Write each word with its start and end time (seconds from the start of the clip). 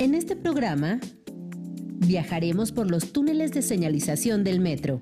En 0.00 0.14
este 0.14 0.36
programa 0.36 1.00
viajaremos 1.96 2.70
por 2.70 2.88
los 2.88 3.12
túneles 3.12 3.50
de 3.50 3.62
señalización 3.62 4.44
del 4.44 4.60
metro. 4.60 5.00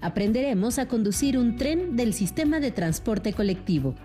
Aprenderemos 0.00 0.78
a 0.78 0.86
conducir 0.86 1.36
un 1.36 1.56
tren 1.56 1.96
del 1.96 2.14
sistema 2.14 2.60
de 2.60 2.70
transporte 2.70 3.32
colectivo. 3.32 3.96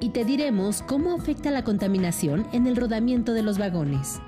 Y 0.00 0.10
te 0.10 0.24
diremos 0.24 0.82
cómo 0.82 1.12
afecta 1.12 1.50
la 1.50 1.62
contaminación 1.62 2.46
en 2.54 2.66
el 2.66 2.74
rodamiento 2.74 3.34
de 3.34 3.42
los 3.42 3.58
vagones. 3.58 4.18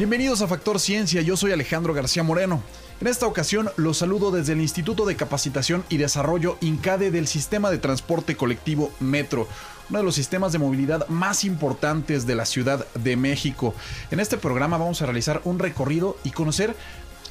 Bienvenidos 0.00 0.40
a 0.40 0.48
Factor 0.48 0.80
Ciencia, 0.80 1.20
yo 1.20 1.36
soy 1.36 1.52
Alejandro 1.52 1.92
García 1.92 2.22
Moreno. 2.22 2.62
En 3.02 3.06
esta 3.06 3.26
ocasión 3.26 3.68
los 3.76 3.98
saludo 3.98 4.30
desde 4.30 4.54
el 4.54 4.62
Instituto 4.62 5.04
de 5.04 5.14
Capacitación 5.14 5.84
y 5.90 5.98
Desarrollo 5.98 6.56
INCADE 6.62 7.10
del 7.10 7.26
Sistema 7.26 7.70
de 7.70 7.76
Transporte 7.76 8.34
Colectivo 8.34 8.90
Metro, 8.98 9.46
uno 9.90 9.98
de 9.98 10.04
los 10.06 10.14
sistemas 10.14 10.52
de 10.52 10.58
movilidad 10.58 11.06
más 11.08 11.44
importantes 11.44 12.26
de 12.26 12.34
la 12.34 12.46
Ciudad 12.46 12.86
de 12.94 13.18
México. 13.18 13.74
En 14.10 14.20
este 14.20 14.38
programa 14.38 14.78
vamos 14.78 15.02
a 15.02 15.04
realizar 15.04 15.42
un 15.44 15.58
recorrido 15.58 16.16
y 16.24 16.30
conocer 16.30 16.74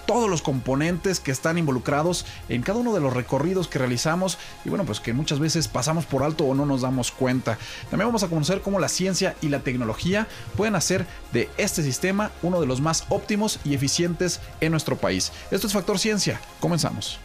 todos 0.09 0.27
los 0.27 0.41
componentes 0.41 1.19
que 1.19 1.29
están 1.29 1.59
involucrados 1.59 2.25
en 2.49 2.63
cada 2.63 2.79
uno 2.79 2.95
de 2.95 2.99
los 2.99 3.13
recorridos 3.13 3.67
que 3.67 3.77
realizamos 3.77 4.39
y 4.65 4.69
bueno, 4.69 4.83
pues 4.83 4.99
que 4.99 5.13
muchas 5.13 5.38
veces 5.38 5.67
pasamos 5.67 6.07
por 6.07 6.23
alto 6.23 6.45
o 6.45 6.55
no 6.55 6.65
nos 6.65 6.81
damos 6.81 7.11
cuenta. 7.11 7.59
También 7.91 8.07
vamos 8.07 8.23
a 8.23 8.27
conocer 8.27 8.61
cómo 8.61 8.80
la 8.80 8.89
ciencia 8.89 9.35
y 9.39 9.49
la 9.49 9.59
tecnología 9.59 10.27
pueden 10.57 10.73
hacer 10.73 11.05
de 11.31 11.47
este 11.57 11.83
sistema 11.83 12.31
uno 12.41 12.59
de 12.59 12.65
los 12.65 12.81
más 12.81 13.05
óptimos 13.09 13.59
y 13.63 13.75
eficientes 13.75 14.39
en 14.61 14.71
nuestro 14.71 14.97
país. 14.97 15.31
Esto 15.52 15.67
es 15.67 15.73
Factor 15.73 15.99
Ciencia, 15.99 16.41
comenzamos. 16.59 17.19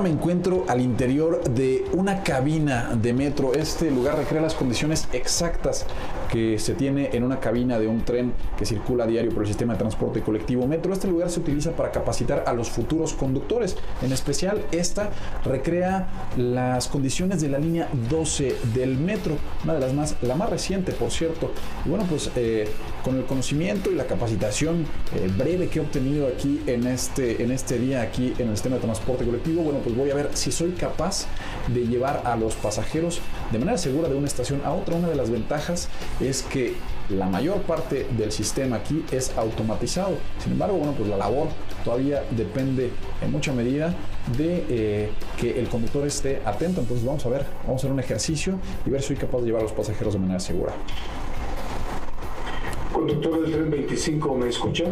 Me 0.00 0.10
encuentro 0.10 0.64
al 0.68 0.80
interior 0.80 1.42
de 1.44 1.84
una 1.92 2.22
cabina 2.22 2.90
de 2.94 3.12
metro. 3.12 3.54
Este 3.54 3.90
lugar 3.90 4.16
recrea 4.16 4.42
las 4.42 4.54
condiciones 4.54 5.08
exactas 5.12 5.86
que 6.30 6.58
se 6.58 6.74
tiene 6.74 7.10
en 7.12 7.24
una 7.24 7.40
cabina 7.40 7.78
de 7.78 7.86
un 7.86 8.04
tren 8.04 8.32
que 8.56 8.66
circula 8.66 9.06
diario 9.06 9.32
por 9.32 9.42
el 9.42 9.48
sistema 9.48 9.74
de 9.74 9.78
transporte 9.78 10.20
colectivo 10.20 10.66
metro. 10.66 10.92
Este 10.92 11.08
lugar 11.08 11.30
se 11.30 11.40
utiliza 11.40 11.72
para 11.72 11.90
capacitar 11.90 12.44
a 12.46 12.52
los 12.52 12.70
futuros 12.70 13.14
conductores. 13.14 13.76
En 14.02 14.12
especial, 14.12 14.64
esta 14.72 15.10
recrea 15.44 16.08
las 16.36 16.88
condiciones 16.88 17.40
de 17.40 17.48
la 17.48 17.58
línea 17.58 17.88
12 18.10 18.56
del 18.74 18.96
metro, 18.98 19.36
una 19.64 19.74
de 19.74 19.80
las 19.80 19.92
más, 19.92 20.16
la 20.22 20.34
más 20.34 20.50
reciente, 20.50 20.92
por 20.92 21.10
cierto. 21.10 21.52
Y 21.84 21.88
bueno, 21.88 22.06
pues 22.08 22.30
eh, 22.36 22.68
con 23.04 23.16
el 23.16 23.24
conocimiento 23.24 23.90
y 23.90 23.94
la 23.94 24.06
capacitación 24.06 24.86
eh, 25.14 25.30
breve 25.36 25.68
que 25.68 25.78
he 25.78 25.82
obtenido 25.82 26.26
aquí 26.26 26.62
en 26.66 26.86
este, 26.86 27.42
en 27.42 27.50
este 27.50 27.78
día, 27.78 28.02
aquí 28.02 28.34
en 28.38 28.48
el 28.48 28.56
sistema 28.56 28.76
de 28.76 28.82
transporte 28.82 29.24
colectivo, 29.24 29.62
bueno, 29.62 29.80
pues 29.80 29.96
voy 29.96 30.10
a 30.10 30.14
ver 30.14 30.30
si 30.34 30.50
soy 30.52 30.72
capaz 30.72 31.26
de 31.68 31.86
llevar 31.86 32.22
a 32.24 32.36
los 32.36 32.54
pasajeros 32.54 33.20
de 33.52 33.58
manera 33.58 33.78
segura 33.78 34.08
de 34.08 34.14
una 34.14 34.26
estación 34.26 34.60
a 34.64 34.72
otra. 34.72 34.96
Una 34.96 35.08
de 35.08 35.16
las 35.16 35.30
ventajas 35.30 35.88
es 36.26 36.42
que 36.42 36.74
la 37.10 37.26
mayor 37.26 37.62
parte 37.62 38.06
del 38.16 38.32
sistema 38.32 38.76
aquí 38.76 39.04
es 39.12 39.36
automatizado. 39.36 40.16
Sin 40.42 40.52
embargo, 40.52 40.76
bueno, 40.76 40.94
pues 40.96 41.08
la 41.08 41.16
labor 41.16 41.48
todavía 41.84 42.24
depende 42.30 42.90
en 43.20 43.30
mucha 43.30 43.52
medida 43.52 43.94
de 44.36 44.64
eh, 44.68 45.10
que 45.38 45.58
el 45.58 45.68
conductor 45.68 46.06
esté 46.06 46.40
atento. 46.44 46.80
Entonces 46.80 47.04
vamos 47.04 47.24
a 47.26 47.28
ver, 47.28 47.44
vamos 47.66 47.82
a 47.82 47.86
hacer 47.86 47.92
un 47.92 48.00
ejercicio 48.00 48.58
y 48.86 48.90
ver 48.90 49.02
si 49.02 49.08
soy 49.08 49.16
capaz 49.16 49.40
de 49.40 49.46
llevar 49.46 49.60
a 49.60 49.64
los 49.64 49.72
pasajeros 49.72 50.14
de 50.14 50.20
manera 50.20 50.40
segura. 50.40 50.72
Conductor 52.92 53.42
del 53.42 53.52
tren 53.52 53.70
25, 53.70 54.34
¿me 54.36 54.48
escucha? 54.48 54.84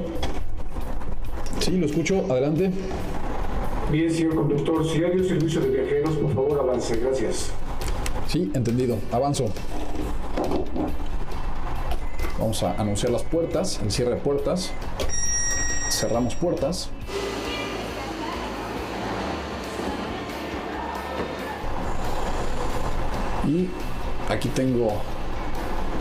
Sí, 1.60 1.78
lo 1.78 1.86
escucho. 1.86 2.26
Adelante. 2.28 2.70
Bien, 3.90 4.10
señor 4.10 4.34
conductor, 4.34 4.86
si 4.86 5.04
hay 5.04 5.12
un 5.12 5.24
servicio 5.24 5.60
de 5.60 5.68
viajeros, 5.68 6.16
por 6.16 6.34
favor 6.34 6.60
avance. 6.60 6.96
Gracias. 6.96 7.52
Sí, 8.26 8.50
entendido. 8.54 8.98
Avanzo. 9.12 9.46
Vamos 12.42 12.60
a 12.64 12.72
anunciar 12.72 13.12
las 13.12 13.22
puertas, 13.22 13.78
el 13.84 13.92
cierre 13.92 14.16
de 14.16 14.16
puertas. 14.16 14.72
Cerramos 15.92 16.34
puertas. 16.34 16.88
Y 23.46 23.68
aquí 24.28 24.48
tengo 24.48 24.90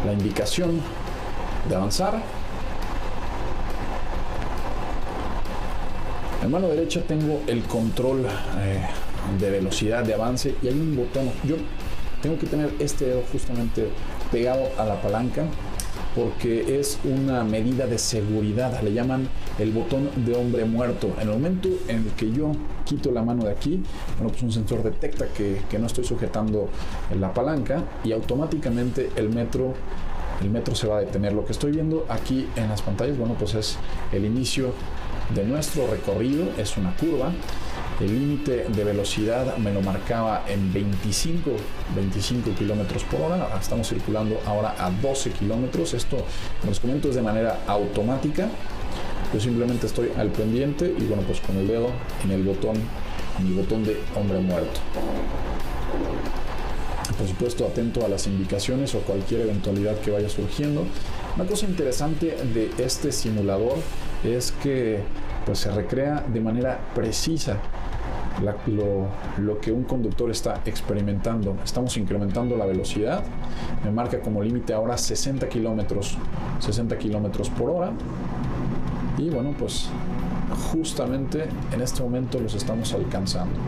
la 0.03 0.13
indicación 0.13 0.81
de 1.69 1.75
avanzar 1.75 2.19
En 6.43 6.49
mano 6.49 6.69
derecha 6.69 7.03
tengo 7.03 7.39
el 7.45 7.61
control 7.65 8.25
eh, 8.57 8.83
de 9.39 9.51
velocidad 9.51 10.03
de 10.03 10.15
avance 10.15 10.55
y 10.63 10.69
hay 10.69 10.73
un 10.73 10.95
botón. 10.95 11.29
Yo 11.43 11.57
tengo 12.23 12.39
que 12.39 12.47
tener 12.47 12.73
este 12.79 13.05
dedo 13.05 13.21
justamente 13.31 13.89
pegado 14.31 14.63
a 14.79 14.85
la 14.85 14.99
palanca 15.03 15.45
porque 16.15 16.79
es 16.79 16.99
una 17.03 17.43
medida 17.43 17.87
de 17.87 17.97
seguridad. 17.97 18.81
Le 18.81 18.93
llaman 18.93 19.27
el 19.59 19.71
botón 19.71 20.09
de 20.25 20.35
hombre 20.35 20.65
muerto. 20.65 21.13
En 21.19 21.27
el 21.27 21.33
momento 21.33 21.69
en 21.87 22.03
que 22.17 22.31
yo 22.31 22.51
quito 22.85 23.11
la 23.11 23.23
mano 23.23 23.45
de 23.45 23.51
aquí, 23.51 23.81
bueno, 24.17 24.29
pues 24.31 24.43
un 24.43 24.51
sensor 24.51 24.83
detecta 24.83 25.27
que, 25.27 25.61
que 25.69 25.79
no 25.79 25.87
estoy 25.87 26.03
sujetando 26.03 26.69
la 27.19 27.33
palanca 27.33 27.83
y 28.03 28.11
automáticamente 28.11 29.09
el 29.15 29.29
metro 29.29 29.73
el 30.41 30.49
metro 30.49 30.75
se 30.75 30.87
va 30.87 30.97
a 30.97 30.99
detener. 31.01 31.33
Lo 31.33 31.45
que 31.45 31.51
estoy 31.51 31.71
viendo 31.71 32.05
aquí 32.09 32.47
en 32.55 32.67
las 32.69 32.81
pantallas, 32.81 33.17
bueno, 33.17 33.35
pues 33.37 33.53
es 33.53 33.77
el 34.11 34.25
inicio 34.25 34.73
de 35.35 35.43
nuestro 35.45 35.87
recorrido. 35.87 36.45
Es 36.57 36.77
una 36.77 36.95
curva. 36.95 37.31
El 38.01 38.19
límite 38.19 38.65
de 38.67 38.83
velocidad 38.83 39.57
me 39.57 39.71
lo 39.71 39.79
marcaba 39.83 40.43
en 40.47 40.73
25, 40.73 41.51
25 41.95 42.49
kilómetros 42.57 43.03
por 43.03 43.21
hora. 43.21 43.47
Estamos 43.61 43.89
circulando 43.89 44.41
ahora 44.47 44.73
a 44.79 44.89
12 44.89 45.29
kilómetros. 45.29 45.93
Esto, 45.93 46.25
les 46.67 46.79
comento, 46.79 47.09
es 47.09 47.15
de 47.15 47.21
manera 47.21 47.59
automática. 47.67 48.49
Yo 49.31 49.39
simplemente 49.39 49.85
estoy 49.85 50.09
al 50.17 50.29
pendiente 50.29 50.91
y 50.97 51.03
bueno, 51.03 51.21
pues 51.27 51.41
con 51.41 51.55
el 51.57 51.67
dedo 51.67 51.91
en 52.23 52.31
el 52.31 52.41
botón, 52.41 52.75
en 53.39 53.45
el 53.45 53.53
botón 53.53 53.83
de 53.83 53.99
hombre 54.15 54.39
muerto 54.39 54.79
por 57.17 57.27
supuesto 57.27 57.67
atento 57.67 58.03
a 58.03 58.09
las 58.09 58.25
indicaciones 58.25 58.95
o 58.95 58.99
cualquier 59.01 59.41
eventualidad 59.41 59.99
que 59.99 60.09
vaya 60.09 60.27
surgiendo. 60.27 60.85
Una 61.35 61.45
cosa 61.45 61.67
interesante 61.67 62.35
de 62.51 62.71
este 62.79 63.11
simulador 63.11 63.77
es 64.23 64.51
que 64.63 65.01
pues, 65.45 65.59
se 65.59 65.71
recrea 65.71 66.25
de 66.33 66.39
manera 66.39 66.79
precisa 66.95 67.57
lo, 68.67 69.07
lo, 69.37 69.59
que 69.59 69.71
un 69.71 69.83
conductor 69.83 70.31
está 70.31 70.61
experimentando. 70.65 71.55
Estamos 71.63 71.95
incrementando 71.97 72.57
la 72.57 72.65
velocidad, 72.65 73.23
me 73.83 73.91
marca 73.91 74.19
como 74.21 74.41
límite 74.43 74.73
ahora 74.73 74.97
60 74.97 75.47
kilómetros 75.49 76.17
60 76.59 76.97
kilómetros 76.97 77.49
por 77.49 77.69
hora 77.69 77.91
y 79.17 79.29
bueno 79.29 79.53
pues 79.57 79.89
justamente 80.71 81.45
en 81.73 81.81
este 81.81 82.03
momento 82.03 82.39
los 82.39 82.55
estamos 82.55 82.93
alcanzando. 82.93 83.59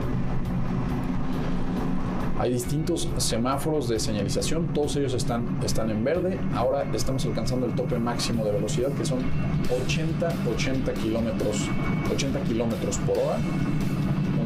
Hay 2.40 2.52
distintos 2.52 3.08
semáforos 3.18 3.88
de 3.88 4.00
señalización, 4.00 4.74
todos 4.74 4.96
ellos 4.98 5.14
están, 5.14 5.60
están 5.64 5.90
en 5.92 6.04
verde. 6.04 6.38
Ahora 6.56 6.84
estamos 6.94 7.26
alcanzando 7.26 7.68
el 7.68 7.74
tope 7.74 7.98
máximo 8.00 8.44
de 8.44 8.52
velocidad 8.52 8.90
que 8.90 9.06
son 9.06 9.20
80, 9.86 10.30
80 10.54 10.94
kilómetros 10.94 11.70
80 12.12 12.42
kilómetros 12.42 12.98
por 12.98 13.18
hora. 13.18 13.38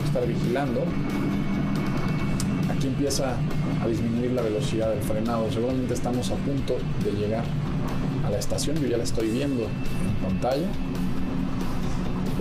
Estar 0.08 0.26
vigilando. 0.26 0.84
Aquí 2.72 2.88
empieza 2.88 3.36
a 3.84 3.88
disminuir 3.88 4.32
la 4.32 4.42
velocidad 4.42 4.90
del 4.90 5.02
frenado. 5.02 5.52
Seguramente 5.52 5.94
estamos 5.94 6.32
a 6.32 6.36
punto 6.36 6.78
de 7.04 7.12
llegar 7.12 7.44
a 8.26 8.30
la 8.30 8.38
estación. 8.40 8.78
Yo 8.78 8.88
ya 8.88 8.98
la 8.98 9.04
estoy 9.04 9.30
viendo 9.30 9.64
en 9.64 10.16
pantalla. 10.24 10.68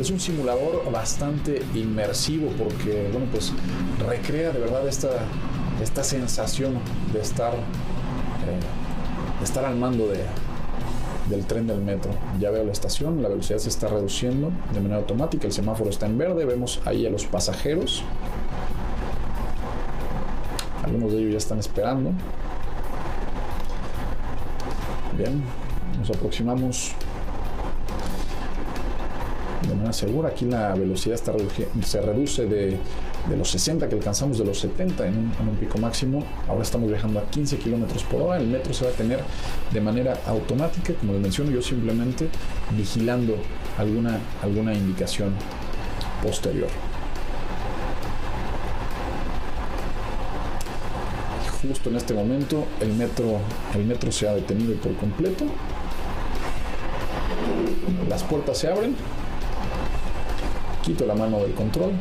Es 0.00 0.10
un 0.10 0.20
simulador 0.20 0.90
bastante 0.92 1.62
inmersivo 1.74 2.50
porque, 2.58 3.08
bueno, 3.12 3.26
pues 3.32 3.52
recrea 4.06 4.52
de 4.52 4.60
verdad 4.60 4.86
esta, 4.86 5.08
esta 5.82 6.04
sensación 6.04 6.74
de 7.12 7.20
estar 7.20 7.54
eh, 7.54 9.42
estar 9.42 9.64
al 9.64 9.76
mando 9.76 10.08
de, 10.08 10.24
del 11.28 11.44
tren 11.44 11.66
del 11.66 11.80
metro. 11.80 12.12
Ya 12.38 12.50
veo 12.50 12.64
la 12.64 12.72
estación, 12.72 13.22
la 13.22 13.28
velocidad 13.28 13.58
se 13.58 13.68
está 13.68 13.88
reduciendo 13.88 14.50
de 14.72 14.80
manera 14.80 14.96
automática, 14.96 15.46
el 15.46 15.52
semáforo 15.52 15.90
está 15.90 16.06
en 16.06 16.18
verde, 16.18 16.44
vemos 16.44 16.80
ahí 16.84 17.06
a 17.06 17.10
los 17.10 17.26
pasajeros. 17.26 18.02
Algunos 20.84 21.12
de 21.12 21.18
ellos 21.18 21.32
ya 21.32 21.38
están 21.38 21.58
esperando. 21.58 22.12
Bien, 25.16 25.42
nos 25.98 26.10
aproximamos 26.10 26.92
de 29.62 29.74
manera 29.74 29.92
segura. 29.92 30.28
Aquí 30.28 30.44
la 30.44 30.74
velocidad 30.74 31.14
está 31.14 31.32
se 31.82 32.00
reduce 32.00 32.46
de, 32.46 32.78
de, 33.28 33.36
los 33.36 33.50
60 33.50 33.88
que 33.88 33.94
alcanzamos 33.94 34.38
de 34.38 34.44
los 34.44 34.58
70 34.60 35.06
en 35.06 35.16
un, 35.16 35.56
pico 35.58 35.78
máximo. 35.78 36.24
Ahora 36.48 36.62
estamos 36.62 36.88
viajando 36.88 37.20
a 37.20 37.24
15 37.24 37.58
kilómetros 37.58 38.04
por 38.04 38.22
hora. 38.22 38.38
El 38.38 38.46
metro 38.48 38.72
se 38.72 38.84
va 38.84 38.90
a 38.90 38.94
tener 38.94 39.20
de 39.72 39.80
manera 39.80 40.18
automática, 40.26 40.94
como 40.94 41.12
les 41.12 41.22
menciono, 41.22 41.50
yo 41.50 41.62
simplemente 41.62 42.28
vigilando 42.76 43.36
alguna, 43.78 44.18
alguna 44.42 44.74
indicación 44.74 45.32
posterior. 46.22 46.68
justo 51.68 51.90
en 51.90 51.96
este 51.96 52.14
momento 52.14 52.64
el 52.80 52.92
metro, 52.92 53.40
el 53.74 53.84
metro 53.84 54.12
se 54.12 54.28
ha 54.28 54.34
detenido 54.34 54.74
por 54.76 54.94
completo. 54.96 55.46
Las 58.08 58.22
puertas 58.22 58.58
se 58.58 58.68
abren. 58.68 58.94
Quito 60.82 61.06
la 61.06 61.14
mano 61.14 61.38
del 61.40 61.52
control. 61.54 61.92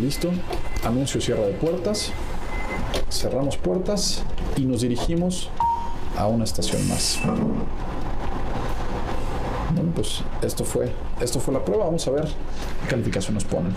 Listo. 0.00 0.30
Anuncio 0.84 1.20
cierre 1.20 1.46
de 1.46 1.52
puertas. 1.52 2.10
Cerramos 3.10 3.58
puertas 3.58 4.24
y 4.56 4.64
nos 4.64 4.80
dirigimos 4.80 5.50
a 6.16 6.26
una 6.26 6.44
estación 6.44 6.88
más. 6.88 7.20
Bueno, 9.74 9.92
pues 9.94 10.22
esto 10.40 10.64
fue, 10.64 10.90
esto 11.20 11.38
fue 11.38 11.52
la 11.52 11.62
prueba. 11.62 11.84
Vamos 11.84 12.08
a 12.08 12.12
ver 12.12 12.24
qué 12.24 12.88
calificación 12.88 13.34
nos 13.34 13.44
ponen. 13.44 13.74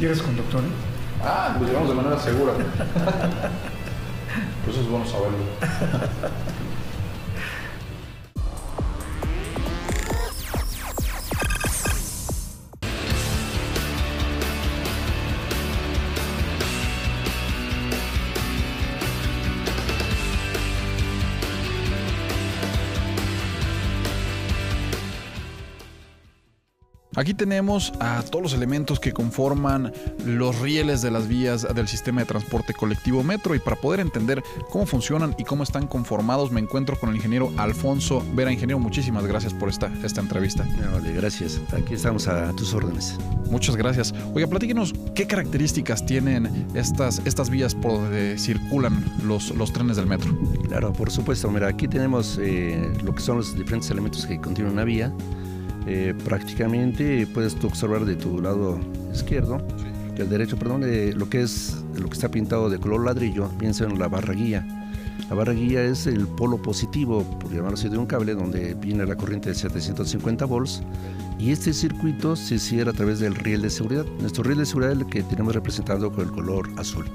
¿Y 0.00 0.04
eres 0.04 0.22
conductor? 0.22 0.60
Eh? 0.60 1.24
Ah, 1.24 1.56
pues 1.58 1.68
llegamos 1.68 1.88
de 1.88 1.94
manera 1.94 2.16
segura. 2.20 2.52
pues 4.64 4.76
eso 4.76 4.84
es 4.84 4.88
bueno 4.88 5.04
saberlo. 5.06 5.38
Aquí 27.16 27.34
tenemos 27.34 27.92
a 27.98 28.22
todos 28.22 28.40
los 28.40 28.54
elementos 28.54 29.00
que 29.00 29.12
conforman 29.12 29.92
los 30.24 30.60
rieles 30.60 31.02
de 31.02 31.10
las 31.10 31.26
vías 31.26 31.66
del 31.74 31.88
sistema 31.88 32.20
de 32.20 32.26
transporte 32.26 32.72
colectivo 32.72 33.24
Metro 33.24 33.56
y 33.56 33.58
para 33.58 33.74
poder 33.74 33.98
entender 33.98 34.44
cómo 34.70 34.86
funcionan 34.86 35.34
y 35.36 35.42
cómo 35.42 35.64
están 35.64 35.88
conformados 35.88 36.52
me 36.52 36.60
encuentro 36.60 36.96
con 36.96 37.10
el 37.10 37.16
ingeniero 37.16 37.52
Alfonso 37.56 38.24
Vera. 38.34 38.52
Ingeniero, 38.52 38.78
muchísimas 38.78 39.26
gracias 39.26 39.52
por 39.52 39.68
esta, 39.68 39.92
esta 40.04 40.20
entrevista. 40.20 40.64
Vale, 40.92 41.12
gracias. 41.12 41.60
Aquí 41.76 41.94
estamos 41.94 42.28
a 42.28 42.52
tus 42.52 42.74
órdenes. 42.74 43.18
Muchas 43.50 43.74
gracias. 43.74 44.14
Oiga, 44.32 44.46
platíquenos 44.46 44.94
qué 45.12 45.26
características 45.26 46.06
tienen 46.06 46.68
estas, 46.74 47.20
estas 47.24 47.50
vías 47.50 47.74
por 47.74 47.92
donde 47.92 48.38
circulan 48.38 49.04
los, 49.24 49.50
los 49.56 49.72
trenes 49.72 49.96
del 49.96 50.06
metro. 50.06 50.32
Claro, 50.68 50.92
por 50.92 51.10
supuesto. 51.10 51.50
Mira, 51.50 51.66
aquí 51.66 51.88
tenemos 51.88 52.38
eh, 52.40 52.88
lo 53.02 53.12
que 53.16 53.20
son 53.20 53.38
los 53.38 53.56
diferentes 53.56 53.90
elementos 53.90 54.26
que 54.26 54.40
contiene 54.40 54.70
una 54.70 54.84
vía. 54.84 55.12
Eh, 55.92 56.14
prácticamente 56.24 57.26
puedes 57.26 57.56
tú 57.56 57.66
observar 57.66 58.04
de 58.04 58.14
tu 58.14 58.40
lado 58.40 58.78
izquierdo, 59.12 59.60
el 60.16 60.28
derecho, 60.28 60.56
perdón, 60.56 60.82
lo 61.16 61.28
que 61.28 61.42
es 61.42 61.82
lo 61.98 62.08
que 62.08 62.14
está 62.14 62.30
pintado 62.30 62.70
de 62.70 62.78
color 62.78 63.04
ladrillo, 63.04 63.48
piensa 63.58 63.84
en 63.84 63.98
la 63.98 64.06
barra 64.06 64.34
guía. 64.34 64.64
La 65.28 65.34
barra 65.34 65.52
guía 65.52 65.82
es 65.82 66.06
el 66.06 66.28
polo 66.28 66.62
positivo, 66.62 67.24
por 67.40 67.52
llamarlo 67.52 67.76
así, 67.76 67.88
de 67.88 67.98
un 67.98 68.06
cable 68.06 68.34
donde 68.34 68.74
viene 68.74 69.04
la 69.04 69.16
corriente 69.16 69.48
de 69.48 69.54
750 69.56 70.44
volts 70.44 70.82
y 71.40 71.50
este 71.50 71.72
circuito 71.72 72.36
se 72.36 72.58
cierra 72.58 72.90
a 72.90 72.94
través 72.94 73.18
del 73.18 73.34
riel 73.34 73.62
de 73.62 73.70
seguridad. 73.70 74.04
Nuestro 74.20 74.44
riel 74.44 74.58
de 74.58 74.66
seguridad 74.66 74.92
es 74.92 74.98
el 75.00 75.06
que 75.06 75.22
tenemos 75.22 75.54
representado 75.54 76.12
con 76.12 76.24
el 76.24 76.30
color 76.30 76.68
azul. 76.76 77.06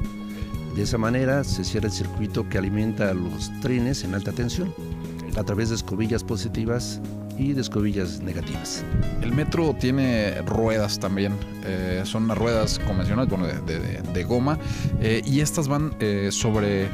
De 0.76 0.84
esa 0.84 0.98
manera 0.98 1.46
se 1.46 1.64
cierra 1.64 1.88
el 1.88 1.94
circuito 1.94 2.50
que 2.50 2.58
alimenta 2.58 3.14
los 3.14 3.52
trenes 3.62 4.04
en 4.04 4.16
alta 4.16 4.34
tensión 4.34 4.74
a 5.38 5.44
través 5.44 5.70
de 5.70 5.76
escobillas 5.76 6.24
positivas 6.24 7.00
y 7.38 7.54
de 7.54 7.62
escobillas 7.62 8.22
negativas. 8.22 8.84
El 9.22 9.34
metro 9.34 9.76
tiene 9.80 10.42
ruedas 10.42 11.00
también, 11.00 11.34
eh, 11.66 12.02
son 12.06 12.24
unas 12.26 12.38
ruedas 12.38 12.80
convencionales, 12.80 13.30
bueno, 13.30 13.48
de, 13.48 14.24
goma, 14.24 14.58
eh, 15.02 15.22
y 15.26 15.40
estas 15.42 15.68
van 15.68 15.94
eh, 16.00 16.30
sobre 16.32 16.88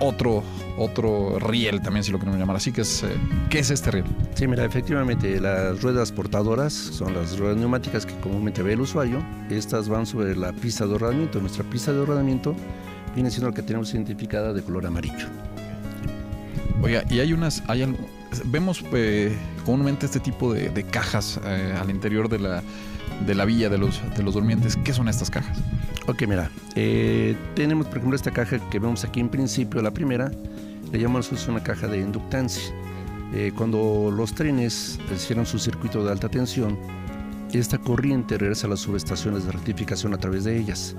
otro, 0.00 0.44
otro 0.76 1.38
riel 1.38 1.80
también, 1.80 2.04
si 2.04 2.12
lo 2.12 2.18
queremos 2.18 2.38
llamar 2.38 2.56
así, 2.56 2.70
que 2.70 2.82
es, 2.82 3.04
¿qué 3.50 3.58
es 3.58 3.70
este 3.70 3.90
riel? 3.90 4.04
Sí, 4.34 4.46
mira, 4.46 4.64
efectivamente, 4.64 5.40
las 5.40 5.82
ruedas 5.82 6.12
portadoras 6.12 6.72
son 6.72 7.14
las 7.14 7.38
ruedas 7.38 7.56
neumáticas 7.56 8.06
que 8.06 8.14
comúnmente 8.20 8.62
ve 8.62 8.74
el 8.74 8.80
usuario, 8.80 9.22
estas 9.50 9.88
van 9.88 10.06
sobre 10.06 10.36
la 10.36 10.52
pista 10.52 10.86
de 10.86 10.96
rodamiento, 10.98 11.40
nuestra 11.40 11.64
pista 11.64 11.92
de 11.92 12.04
rodamiento 12.04 12.54
viene 13.14 13.30
siendo 13.30 13.48
la 13.48 13.54
que 13.54 13.62
tenemos 13.62 13.92
identificada 13.94 14.52
de 14.52 14.62
color 14.62 14.86
amarillo. 14.86 15.26
Oiga, 16.80 17.02
y 17.10 17.18
hay 17.18 17.32
unas, 17.32 17.62
hay 17.66 17.82
vemos 18.46 18.84
eh, 18.92 19.36
comúnmente 19.64 20.06
este 20.06 20.20
tipo 20.20 20.52
de, 20.52 20.84
cajas 20.84 21.40
eh, 21.44 21.74
al 21.78 21.90
interior 21.90 22.28
de 22.28 22.38
la, 22.38 22.62
de 23.26 23.34
la 23.34 23.44
villa 23.44 23.68
de 23.68 23.78
los, 23.78 24.00
de 24.16 24.22
los 24.22 24.34
durmientes. 24.34 24.76
¿Qué 24.76 24.92
son 24.92 25.08
estas 25.08 25.30
cajas? 25.30 25.58
Ok, 26.06 26.22
mira, 26.26 26.50
eh, 26.74 27.36
tenemos 27.54 27.86
por 27.86 27.98
ejemplo 27.98 28.16
esta 28.16 28.30
caja 28.30 28.58
que 28.70 28.78
vemos 28.78 29.04
aquí 29.04 29.20
en 29.20 29.28
principio, 29.28 29.82
la 29.82 29.90
primera, 29.90 30.30
le 30.90 30.98
llamamos 30.98 31.48
una 31.48 31.62
caja 31.62 31.86
de 31.86 31.98
inductancia. 31.98 32.72
cuando 33.56 34.10
los 34.10 34.32
trenes 34.34 34.98
cierran 35.16 35.44
su 35.44 35.58
circuito 35.58 36.02
de 36.02 36.10
alta 36.10 36.28
tensión, 36.30 36.78
esta 37.52 37.78
corriente 37.78 38.38
regresa 38.38 38.66
a 38.66 38.70
las 38.70 38.80
subestaciones 38.80 39.44
de 39.44 39.52
rectificación 39.52 40.14
a 40.14 40.18
través 40.18 40.44
de 40.44 40.58
ellas. 40.58 40.96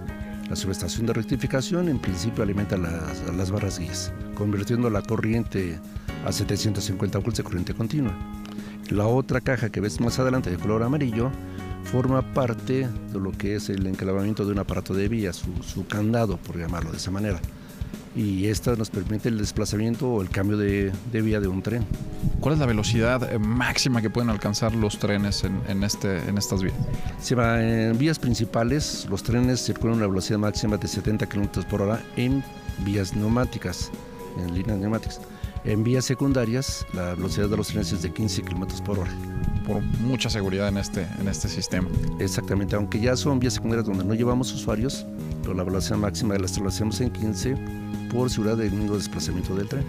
La 0.50 0.56
subestación 0.56 1.06
de 1.06 1.14
rectificación 1.14 1.90
en 1.90 2.00
principio 2.00 2.44
alimenta 2.44 2.76
las, 2.76 3.22
las 3.36 3.52
barras 3.52 3.78
guías, 3.78 4.12
convirtiendo 4.36 4.90
la 4.90 5.04
corriente 5.04 5.80
a 6.26 6.32
750 6.32 7.20
volts 7.20 7.38
de 7.38 7.44
corriente 7.44 7.74
continua. 7.74 8.14
La 8.90 9.08
otra 9.08 9.42
caja 9.42 9.70
que 9.70 9.82
ves 9.82 10.00
más 10.00 10.20
adelante 10.20 10.50
de 10.50 10.58
color 10.58 10.84
amarillo 10.84 11.32
forma 11.84 12.22
parte 12.34 12.88
de 12.88 13.20
lo 13.20 13.32
que 13.32 13.56
es 13.56 13.70
el 13.70 13.86
enclavamiento 13.88 14.46
de 14.46 14.52
un 14.52 14.60
aparato 14.60 14.94
de 14.94 15.08
vía, 15.08 15.34
su, 15.34 15.52
su 15.64 15.86
candado, 15.88 16.38
por 16.38 16.58
llamarlo 16.58 16.92
de 16.92 16.98
esa 16.98 17.12
manera 17.12 17.40
y 18.16 18.48
esta 18.48 18.76
nos 18.76 18.90
permite 18.90 19.30
el 19.30 19.38
desplazamiento 19.38 20.10
o 20.10 20.22
el 20.22 20.30
cambio 20.30 20.58
de, 20.58 20.92
de, 21.12 21.22
vía 21.22 21.40
de 21.40 21.48
un 21.48 21.62
tren. 21.62 21.86
¿Cuál 22.40 22.54
es 22.54 22.60
la 22.60 22.66
velocidad 22.66 23.32
eh, 23.32 23.40
máxima 23.40 24.02
que 24.02 24.10
pueden 24.10 24.30
alcanzar 24.30 24.74
los 24.74 24.98
trenes 24.98 25.44
en, 25.44 25.62
en, 25.68 25.84
este, 25.84 26.18
en 26.28 26.38
estas 26.38 26.62
vías? 26.62 26.76
Se 27.22 27.36
va 27.36 27.64
en 27.64 27.98
vías 27.98 28.20
principales, 28.20 29.08
los 29.10 29.24
trenes 29.24 29.64
circulan 29.64 29.96
a 29.96 29.98
una 29.98 30.08
velocidad 30.08 30.40
máxima 30.40 30.78
de 30.78 30.88
70 30.88 31.28
km 31.28 31.66
por 31.66 31.82
hora 31.82 32.02
en 32.16 32.44
vías 32.84 33.16
neumáticas, 33.16 33.92
en 34.38 34.54
líneas 34.54 34.80
neumáticas. 34.80 35.22
En 35.66 35.84
vías 35.84 36.06
secundarias, 36.06 36.86
la 36.94 37.16
velocidad 37.16 37.50
de 37.50 37.58
los 37.58 37.68
trenes 37.68 37.92
es 37.92 38.02
de 38.02 38.14
15 38.14 38.44
km 38.44 38.82
por 38.82 39.00
hora. 39.00 39.12
Por 39.68 39.82
mucha 39.82 40.30
seguridad 40.30 40.70
en 40.70 40.78
este, 40.78 41.06
en 41.20 41.28
este 41.28 41.50
sistema. 41.50 41.90
Exactamente, 42.20 42.76
aunque 42.76 43.00
ya 43.00 43.16
son 43.18 43.40
vías 43.40 43.56
secundarias 43.56 43.86
donde 43.86 44.06
no 44.06 44.14
llevamos 44.14 44.54
usuarios, 44.54 45.06
pero 45.42 45.54
la 45.54 45.64
velocidad 45.64 45.98
máxima 45.98 46.38
la 46.38 46.46
establecemos 46.46 47.02
en 47.02 47.12
15 47.12 47.56
por 48.12 48.30
seguridad 48.30 48.58
del 48.58 48.72
mismo 48.72 48.96
desplazamiento 48.96 49.54
del 49.56 49.68
tren. 49.68 49.84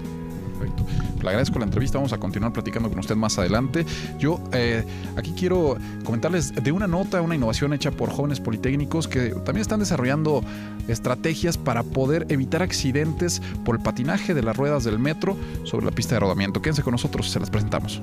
Perfecto. 0.60 0.84
Le 1.22 1.28
agradezco 1.28 1.58
la 1.58 1.64
entrevista. 1.64 1.98
Vamos 1.98 2.12
a 2.12 2.18
continuar 2.18 2.52
platicando 2.52 2.88
con 2.88 2.98
usted 2.98 3.16
más 3.16 3.38
adelante. 3.38 3.86
Yo 4.18 4.40
eh, 4.52 4.84
aquí 5.16 5.32
quiero 5.32 5.76
comentarles 6.04 6.54
de 6.54 6.72
una 6.72 6.86
nota, 6.86 7.22
una 7.22 7.34
innovación 7.34 7.72
hecha 7.72 7.90
por 7.90 8.10
jóvenes 8.10 8.40
politécnicos 8.40 9.08
que 9.08 9.30
también 9.30 9.62
están 9.62 9.80
desarrollando 9.80 10.42
estrategias 10.88 11.56
para 11.56 11.82
poder 11.82 12.26
evitar 12.28 12.62
accidentes 12.62 13.40
por 13.64 13.76
el 13.76 13.82
patinaje 13.82 14.34
de 14.34 14.42
las 14.42 14.56
ruedas 14.56 14.84
del 14.84 14.98
metro 14.98 15.36
sobre 15.64 15.86
la 15.86 15.92
pista 15.92 16.14
de 16.14 16.20
rodamiento. 16.20 16.60
Quédense 16.60 16.82
con 16.82 16.92
nosotros, 16.92 17.30
se 17.30 17.40
las 17.40 17.50
presentamos. 17.50 18.02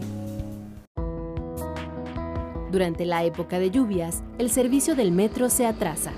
Durante 2.72 3.06
la 3.06 3.24
época 3.24 3.60
de 3.60 3.72
lluvias, 3.72 4.24
el 4.40 4.50
servicio 4.50 4.96
del 4.96 5.12
metro 5.12 5.50
se 5.50 5.66
atrasa. 5.66 6.12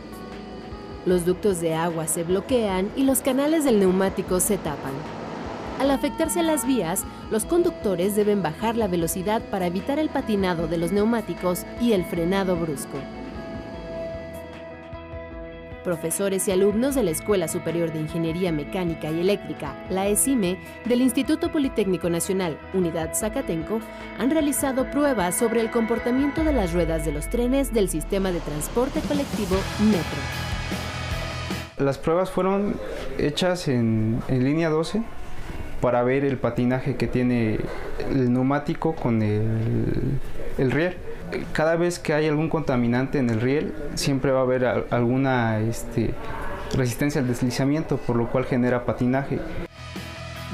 Los 1.06 1.26
ductos 1.26 1.62
de 1.62 1.76
agua 1.76 2.08
se 2.08 2.24
bloquean 2.24 2.90
y 2.96 3.04
los 3.04 3.22
canales 3.22 3.64
del 3.64 3.80
neumático 3.80 4.40
se 4.40 4.58
tapan. 4.58 5.19
Al 5.80 5.92
afectarse 5.92 6.44
las 6.44 6.68
vías, 6.68 7.06
los 7.32 7.46
conductores 7.46 8.16
deben 8.16 8.44
bajar 8.44 8.76
la 8.76 8.88
velocidad 8.88 9.42
para 9.50 9.68
evitar 9.68 9.98
el 9.98 10.10
patinado 10.10 10.68
de 10.68 10.78
los 10.78 10.92
neumáticos 10.92 11.66
y 11.80 11.94
el 11.94 12.04
frenado 12.06 12.56
brusco. 12.58 13.00
profesores 15.84 16.48
y 16.48 16.52
alumnos 16.52 16.94
de 16.94 17.04
la 17.04 17.12
Escuela 17.12 17.48
Superior 17.48 17.92
de 17.92 18.02
Ingeniería 18.02 18.52
Mecánica 18.52 19.10
y 19.10 19.22
Eléctrica, 19.22 19.74
la 19.90 20.08
ESIME, 20.08 20.60
del 20.86 21.02
Instituto 21.02 21.52
Politécnico 21.52 22.10
Nacional, 22.10 22.60
Unidad 22.74 23.16
Zacatenco, 23.16 23.80
han 24.20 24.30
realizado 24.30 24.92
pruebas 24.92 25.36
sobre 25.36 25.62
el 25.62 25.72
comportamiento 25.72 26.44
de 26.44 26.54
las 26.54 26.74
ruedas 26.74 27.06
de 27.06 27.14
los 27.14 27.30
trenes 27.30 27.74
del 27.74 27.90
sistema 27.90 28.32
de 28.32 28.40
transporte 28.42 29.00
colectivo 29.02 29.56
Metro. 29.86 30.20
Las 31.78 31.98
pruebas 31.98 32.30
fueron 32.30 32.76
hechas 33.18 33.68
en, 33.68 34.22
línea 34.28 34.70
12 34.70 35.02
para 35.82 36.04
ver 36.04 36.26
el 36.26 36.38
patinaje 36.38 36.96
que 36.96 37.08
tiene 37.08 37.60
el 38.10 38.32
neumático 38.34 38.96
con 38.96 39.22
el, 39.22 40.20
el 40.58 40.72
riel 40.72 40.98
cada 41.54 41.76
vez 41.76 42.00
que 42.00 42.14
hay 42.14 42.28
algún 42.28 42.50
contaminante 42.50 43.20
en 43.20 43.30
el 43.30 43.42
riel, 43.42 43.74
siempre 43.96 44.32
va 44.32 44.40
a 44.40 44.44
haber 44.44 44.66
alguna 44.90 45.60
este, 45.60 46.14
resistencia 46.76 47.22
al 47.22 47.28
deslizamiento, 47.28 47.98
por 47.98 48.16
lo 48.16 48.30
cual 48.30 48.46
genera 48.46 48.86
patinaje. 48.86 49.40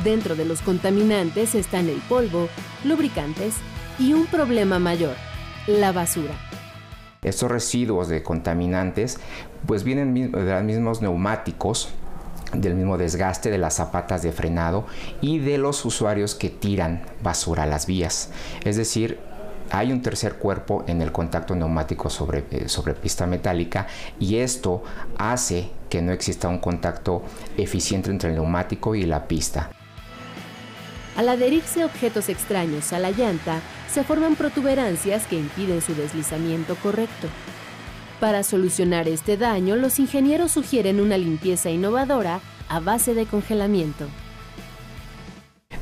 Dentro 0.03 0.36
de 0.36 0.46
los 0.46 0.62
contaminantes 0.62 1.55
están 1.55 1.89
el 1.89 2.01
polvo, 2.10 2.50
lubricantes 2.84 3.55
y 3.98 4.13
un 4.13 4.27
problema 4.27 4.79
mayor, 4.79 5.15
la 5.67 5.91
basura. 5.91 6.34
Estos 7.24 7.50
residuos 7.50 8.08
de 8.08 8.22
contaminantes 8.22 9.20
pues 9.65 9.84
vienen 9.84 10.32
de 10.32 10.44
los 10.44 10.63
mismos 10.63 11.01
neumáticos, 11.01 11.89
del 12.54 12.75
mismo 12.75 12.98
desgaste 12.98 13.50
de 13.50 13.58
las 13.58 13.75
zapatas 13.75 14.22
de 14.22 14.32
frenado 14.32 14.86
y 15.22 15.40
de 15.40 15.58
los 15.58 15.84
usuarios 15.86 16.36
que 16.36 16.50
tiran 16.50 17.04
basura 17.22 17.64
a 17.64 17.68
las 17.68 17.86
vías. 17.86 18.30
Es 18.64 18.78
decir, 18.78 19.20
hay 19.72 19.92
un 19.92 20.02
tercer 20.02 20.36
cuerpo 20.36 20.84
en 20.88 21.02
el 21.02 21.12
contacto 21.12 21.56
neumático 21.56 22.10
sobre, 22.10 22.46
eh, 22.52 22.70
sobre 22.70 22.94
pista 22.94 23.25
metálica 23.25 23.88
y 24.20 24.38
esto 24.38 24.84
hace 25.18 25.70
que 25.90 26.02
no 26.02 26.12
exista 26.12 26.48
un 26.48 26.60
contacto 26.60 27.24
eficiente 27.58 28.10
entre 28.12 28.30
el 28.30 28.36
neumático 28.36 28.96
y 28.96 29.04
la 29.04 29.28
pista. 29.28 29.72
Al 31.16 31.30
adherirse 31.30 31.86
objetos 31.86 32.28
extraños 32.28 32.92
a 32.92 33.00
la 33.00 33.12
llanta, 33.12 33.62
se 33.92 34.04
forman 34.04 34.36
protuberancias 34.36 35.25
que 35.28 35.38
impiden 35.38 35.82
su 35.82 35.96
deslizamiento 35.96 36.75
correcto. 36.75 37.30
Para 38.19 38.43
solucionar 38.43 39.10
este 39.10 39.36
daño, 39.36 39.75
los 39.75 40.00
ingenieros 40.00 40.51
sugieren 40.51 41.01
una 41.01 41.17
limpieza 41.17 41.69
innovadora 41.69 42.39
a 42.69 42.79
base 42.79 43.13
de 43.13 43.25
congelamiento. 43.25 44.05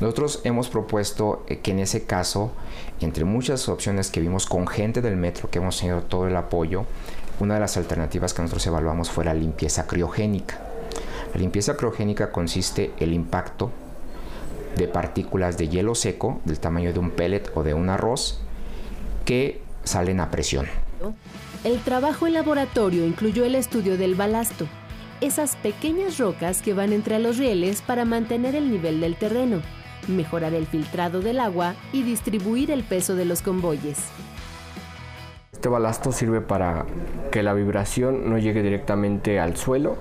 Nosotros 0.00 0.40
hemos 0.42 0.68
propuesto 0.68 1.44
eh, 1.48 1.60
que 1.60 1.70
en 1.70 1.78
ese 1.78 2.04
caso, 2.04 2.52
entre 3.00 3.24
muchas 3.24 3.68
opciones 3.68 4.10
que 4.10 4.20
vimos 4.20 4.46
con 4.46 4.66
gente 4.66 5.00
del 5.00 5.16
metro, 5.16 5.48
que 5.48 5.58
hemos 5.58 5.78
tenido 5.78 6.02
todo 6.02 6.26
el 6.26 6.34
apoyo, 6.34 6.84
una 7.38 7.54
de 7.54 7.60
las 7.60 7.76
alternativas 7.76 8.34
que 8.34 8.42
nosotros 8.42 8.66
evaluamos 8.66 9.10
fue 9.10 9.24
la 9.24 9.34
limpieza 9.34 9.86
criogénica. 9.86 10.58
La 11.32 11.40
limpieza 11.40 11.76
criogénica 11.76 12.32
consiste 12.32 12.92
en 12.98 13.08
el 13.08 13.14
impacto 13.14 13.70
de 14.76 14.88
partículas 14.88 15.56
de 15.56 15.68
hielo 15.68 15.94
seco 15.94 16.40
del 16.44 16.58
tamaño 16.58 16.92
de 16.92 16.98
un 16.98 17.10
pellet 17.10 17.50
o 17.54 17.62
de 17.62 17.74
un 17.74 17.88
arroz 17.88 18.40
que 19.24 19.62
salen 19.84 20.18
a 20.18 20.30
presión. 20.32 20.66
El 21.64 21.80
trabajo 21.80 22.26
en 22.26 22.34
laboratorio 22.34 23.06
incluyó 23.06 23.44
el 23.44 23.54
estudio 23.54 23.96
del 23.96 24.14
balasto, 24.14 24.66
esas 25.20 25.56
pequeñas 25.56 26.18
rocas 26.18 26.62
que 26.62 26.74
van 26.74 26.92
entre 26.92 27.18
los 27.18 27.38
rieles 27.38 27.82
para 27.82 28.04
mantener 28.04 28.54
el 28.54 28.70
nivel 28.70 29.00
del 29.00 29.16
terreno 29.16 29.62
mejorar 30.08 30.54
el 30.54 30.66
filtrado 30.66 31.20
del 31.20 31.40
agua 31.40 31.74
y 31.92 32.02
distribuir 32.02 32.70
el 32.70 32.82
peso 32.82 33.14
de 33.16 33.24
los 33.24 33.42
convoyes. 33.42 33.98
Este 35.52 35.68
balasto 35.68 36.12
sirve 36.12 36.40
para 36.40 36.84
que 37.30 37.42
la 37.42 37.54
vibración 37.54 38.28
no 38.28 38.38
llegue 38.38 38.62
directamente 38.62 39.40
al 39.40 39.56
suelo 39.56 39.96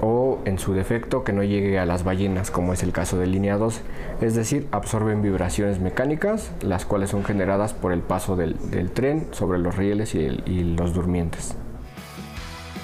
o 0.00 0.38
en 0.44 0.58
su 0.58 0.74
defecto 0.74 1.24
que 1.24 1.32
no 1.32 1.42
llegue 1.42 1.78
a 1.78 1.86
las 1.86 2.04
ballenas 2.04 2.50
como 2.50 2.72
es 2.72 2.82
el 2.82 2.92
caso 2.92 3.18
de 3.18 3.26
línea 3.26 3.56
2, 3.56 3.80
es 4.20 4.34
decir, 4.34 4.68
absorben 4.70 5.22
vibraciones 5.22 5.80
mecánicas 5.80 6.50
las 6.62 6.84
cuales 6.84 7.10
son 7.10 7.24
generadas 7.24 7.74
por 7.74 7.92
el 7.92 8.00
paso 8.00 8.36
del, 8.36 8.56
tren 8.92 9.28
sobre 9.32 9.58
los 9.58 9.76
rieles 9.76 10.14
y 10.14 10.64
los 10.76 10.94
durmientes. 10.94 11.56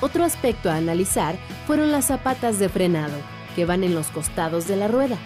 Otro 0.00 0.24
aspecto 0.24 0.70
a 0.70 0.76
analizar 0.76 1.36
fueron 1.66 1.90
las 1.90 2.06
zapatas 2.06 2.58
de 2.58 2.68
frenado, 2.68 3.16
que 3.56 3.64
van 3.64 3.84
en 3.84 3.94
los 3.94 4.08
costados 4.08 4.68
de 4.68 4.76
la 4.76 4.88
rueda. 4.88 5.16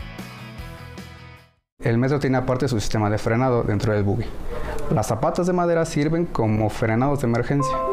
El 1.82 1.98
metro 1.98 2.18
tiene 2.18 2.38
aparte 2.38 2.68
su 2.68 2.78
sistema 2.78 3.08
de 3.08 3.18
frenado 3.18 3.62
dentro 3.62 3.92
del 3.92 4.02
buggy. 4.02 4.26
Las 4.92 5.08
zapatas 5.08 5.46
de 5.46 5.52
madera 5.52 5.84
sirven 5.84 6.26
como 6.26 6.68
frenados 6.70 7.20
de 7.20 7.26
emergencia. 7.26 7.87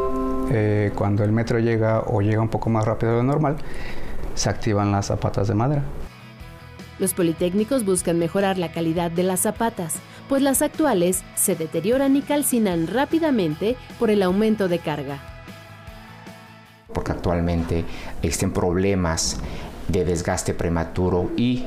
Eh, 0.52 0.92
cuando 0.96 1.24
el 1.24 1.32
metro 1.32 1.60
llega 1.60 2.02
o 2.02 2.22
llega 2.22 2.42
un 2.42 2.50
poco 2.50 2.70
más 2.70 2.86
rápido 2.86 3.14
de 3.14 3.18
lo 3.18 3.24
normal, 3.24 3.58
se 4.36 4.50
activan 4.50 4.92
las 4.92 5.08
zapatas 5.08 5.48
de 5.48 5.56
madera. 5.56 5.84
Los 6.98 7.14
politécnicos 7.14 7.84
buscan 7.84 8.20
mejorar 8.20 8.58
la 8.58 8.72
calidad 8.72 9.12
de 9.12 9.24
las 9.24 9.42
zapatas, 9.42 9.96
pues 10.30 10.42
las 10.42 10.62
actuales 10.62 11.24
se 11.36 11.56
deterioran 11.56 12.16
y 12.16 12.22
calcinan 12.22 12.88
rápidamente 12.88 13.76
por 14.00 14.10
el 14.10 14.24
aumento 14.24 14.68
de 14.68 14.80
carga. 14.80 15.20
Porque 16.94 17.12
actualmente 17.12 17.84
existen 18.22 18.52
problemas 18.52 19.40
de 19.90 20.06
desgaste 20.06 20.54
prematuro 20.54 21.32
y 21.36 21.66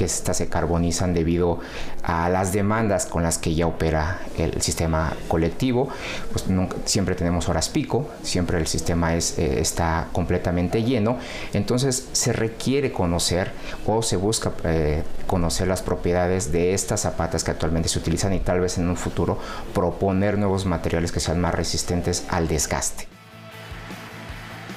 que 0.00 0.06
estas 0.06 0.38
se 0.38 0.48
carbonizan 0.48 1.12
debido 1.12 1.58
a 2.02 2.30
las 2.30 2.54
demandas 2.54 3.04
con 3.04 3.22
las 3.22 3.36
que 3.36 3.54
ya 3.54 3.66
opera 3.66 4.18
el 4.38 4.62
sistema 4.62 5.12
colectivo. 5.28 5.90
Pues 6.32 6.46
siempre 6.86 7.14
tenemos 7.14 7.50
horas 7.50 7.68
pico, 7.68 8.08
siempre 8.22 8.56
el 8.56 8.66
sistema 8.66 9.14
es, 9.14 9.38
eh, 9.38 9.60
está 9.60 10.08
completamente 10.12 10.84
lleno, 10.84 11.18
entonces 11.52 12.08
se 12.12 12.32
requiere 12.32 12.92
conocer 12.92 13.52
o 13.86 14.00
se 14.00 14.16
busca 14.16 14.52
eh, 14.64 15.02
conocer 15.26 15.68
las 15.68 15.82
propiedades 15.82 16.50
de 16.50 16.72
estas 16.72 17.02
zapatas 17.02 17.44
que 17.44 17.50
actualmente 17.50 17.90
se 17.90 17.98
utilizan 17.98 18.32
y 18.32 18.40
tal 18.40 18.60
vez 18.60 18.78
en 18.78 18.88
un 18.88 18.96
futuro 18.96 19.36
proponer 19.74 20.38
nuevos 20.38 20.64
materiales 20.64 21.12
que 21.12 21.20
sean 21.20 21.42
más 21.42 21.54
resistentes 21.54 22.24
al 22.30 22.48
desgaste. 22.48 23.06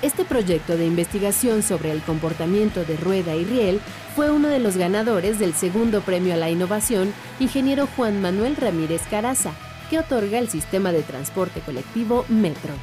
Este 0.03 0.25
proyecto 0.25 0.75
de 0.75 0.85
investigación 0.85 1.63
sobre 1.63 1.93
el 1.93 2.01
comportamiento 2.01 2.83
de 2.83 2.97
rueda 2.97 3.35
y 3.35 3.45
riel 3.45 3.79
fue 4.15 4.29
uno 4.29 4.47
de 4.47 4.59
los 4.59 4.77
ganadores 4.77 5.39
del 5.39 5.53
segundo 5.53 6.01
premio 6.01 6.35
a 6.35 6.37
la 6.37 6.49
innovación, 6.49 7.13
ingeniero 7.39 7.87
Juan 7.95 8.21
Manuel 8.21 8.55
Ramírez 8.55 9.01
Caraza, 9.09 9.53
que 9.89 9.99
otorga 9.99 10.37
el 10.37 10.49
sistema 10.49 10.91
de 10.91 11.01
transporte 11.01 11.61
colectivo 11.61 12.25
Metro. 12.29 12.73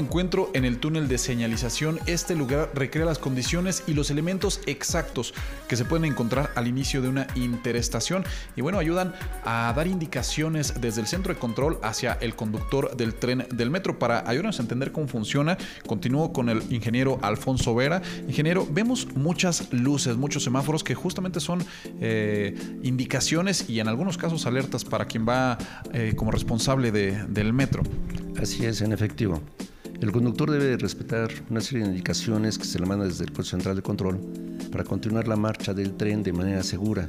Encuentro 0.00 0.50
en 0.54 0.64
el 0.64 0.78
túnel 0.78 1.06
de 1.06 1.18
señalización. 1.18 2.00
Este 2.06 2.34
lugar 2.34 2.70
recrea 2.74 3.04
las 3.04 3.18
condiciones 3.18 3.84
y 3.86 3.94
los 3.94 4.10
elementos 4.10 4.60
exactos 4.66 5.32
que 5.68 5.76
se 5.76 5.84
pueden 5.84 6.04
encontrar 6.04 6.50
al 6.56 6.66
inicio 6.66 7.02
de 7.02 7.08
una 7.08 7.26
interestación 7.34 8.24
y 8.56 8.60
bueno, 8.60 8.78
ayudan 8.78 9.14
a 9.44 9.72
dar 9.76 9.86
indicaciones 9.86 10.74
desde 10.80 11.00
el 11.00 11.06
centro 11.06 11.32
de 11.32 11.38
control 11.38 11.78
hacia 11.82 12.14
el 12.14 12.34
conductor 12.34 12.96
del 12.96 13.14
tren 13.14 13.46
del 13.54 13.70
metro 13.70 13.98
para 13.98 14.28
ayudarnos 14.28 14.58
a 14.58 14.62
entender 14.62 14.90
cómo 14.90 15.06
funciona. 15.06 15.56
Continúo 15.86 16.32
con 16.32 16.48
el 16.48 16.62
ingeniero 16.72 17.18
Alfonso 17.22 17.74
Vera. 17.74 18.02
Ingeniero, 18.26 18.66
vemos 18.70 19.08
muchas 19.14 19.72
luces, 19.72 20.16
muchos 20.16 20.42
semáforos 20.42 20.82
que 20.82 20.94
justamente 20.94 21.40
son 21.40 21.64
eh, 22.00 22.56
indicaciones 22.82 23.68
y 23.68 23.80
en 23.80 23.88
algunos 23.88 24.18
casos 24.18 24.46
alertas 24.46 24.84
para 24.84 25.04
quien 25.04 25.28
va 25.28 25.58
eh, 25.92 26.14
como 26.16 26.30
responsable 26.30 26.90
del 26.90 27.52
metro. 27.52 27.82
Así 28.40 28.64
es, 28.64 28.80
en 28.80 28.92
efectivo. 28.92 29.40
El 30.00 30.12
conductor 30.12 30.50
debe 30.50 30.78
respetar 30.78 31.30
una 31.50 31.60
serie 31.60 31.84
de 31.84 31.90
indicaciones 31.90 32.56
que 32.56 32.64
se 32.64 32.78
le 32.78 32.86
mandan 32.86 33.08
desde 33.08 33.24
el 33.24 33.32
puesto 33.32 33.50
central 33.50 33.76
de 33.76 33.82
control 33.82 34.18
para 34.72 34.82
continuar 34.82 35.28
la 35.28 35.36
marcha 35.36 35.74
del 35.74 35.94
tren 35.94 36.22
de 36.22 36.32
manera 36.32 36.62
segura 36.62 37.06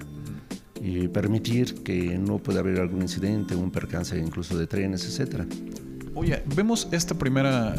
y 0.83 1.07
permitir 1.07 1.83
que 1.83 2.17
no 2.17 2.39
pueda 2.39 2.59
haber 2.59 2.81
algún 2.81 3.01
incidente, 3.01 3.55
un 3.55 3.71
percance 3.71 4.17
incluso 4.17 4.57
de 4.57 4.67
trenes, 4.67 5.19
etc. 5.19 5.45
Oye, 6.15 6.43
vemos 6.53 6.89
esta 6.91 7.15
primera... 7.15 7.75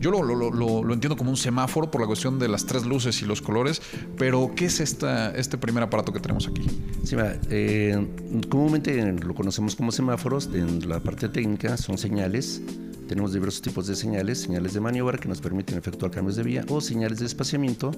Yo 0.00 0.12
lo, 0.12 0.22
lo, 0.22 0.52
lo, 0.52 0.94
entiendo 0.94 1.16
como 1.16 1.30
un 1.30 1.36
semáforo 1.36 1.90
por 1.90 2.00
la 2.00 2.06
cuestión 2.06 2.38
de 2.38 2.46
las 2.48 2.64
tres 2.64 2.86
luces 2.86 3.20
y 3.20 3.26
los 3.26 3.42
colores, 3.42 3.82
pero 4.16 4.52
¿qué 4.54 4.66
es 4.66 4.78
esta, 4.78 5.32
este 5.32 5.58
primer 5.58 5.82
aparato 5.82 6.12
que 6.12 6.20
tenemos 6.20 6.46
aquí? 6.46 6.64
Sí, 7.02 7.16
eh, 7.50 8.06
comúnmente 8.48 9.12
lo 9.12 9.34
conocemos 9.34 9.74
como 9.74 9.90
semáforos, 9.90 10.50
en 10.54 10.88
la 10.88 11.00
parte 11.00 11.28
técnica 11.28 11.76
son 11.76 11.98
señales 11.98 12.62
tenemos 13.08 13.32
diversos 13.32 13.62
tipos 13.62 13.86
de 13.86 13.96
señales, 13.96 14.42
señales 14.42 14.74
de 14.74 14.80
maniobra 14.80 15.18
que 15.18 15.28
nos 15.28 15.40
permiten 15.40 15.78
efectuar 15.78 16.12
cambios 16.12 16.36
de 16.36 16.42
vía 16.44 16.64
o 16.68 16.80
señales 16.80 17.18
de 17.18 17.26
espaciamiento 17.26 17.90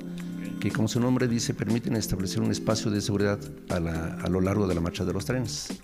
que 0.61 0.71
como 0.71 0.89
su 0.89 1.01
nombre 1.01 1.27
dice 1.27 1.55
permiten 1.55 1.97
establecer 1.97 2.43
un 2.43 2.51
espacio 2.51 2.91
de 2.91 3.01
seguridad 3.01 3.41
a, 3.71 4.29
lo 4.29 4.41
largo 4.41 4.69
de 4.69 4.75
la 4.75 4.81
marcha 4.81 5.05
de 5.05 5.13
los 5.13 5.25
trenes. 5.25 5.81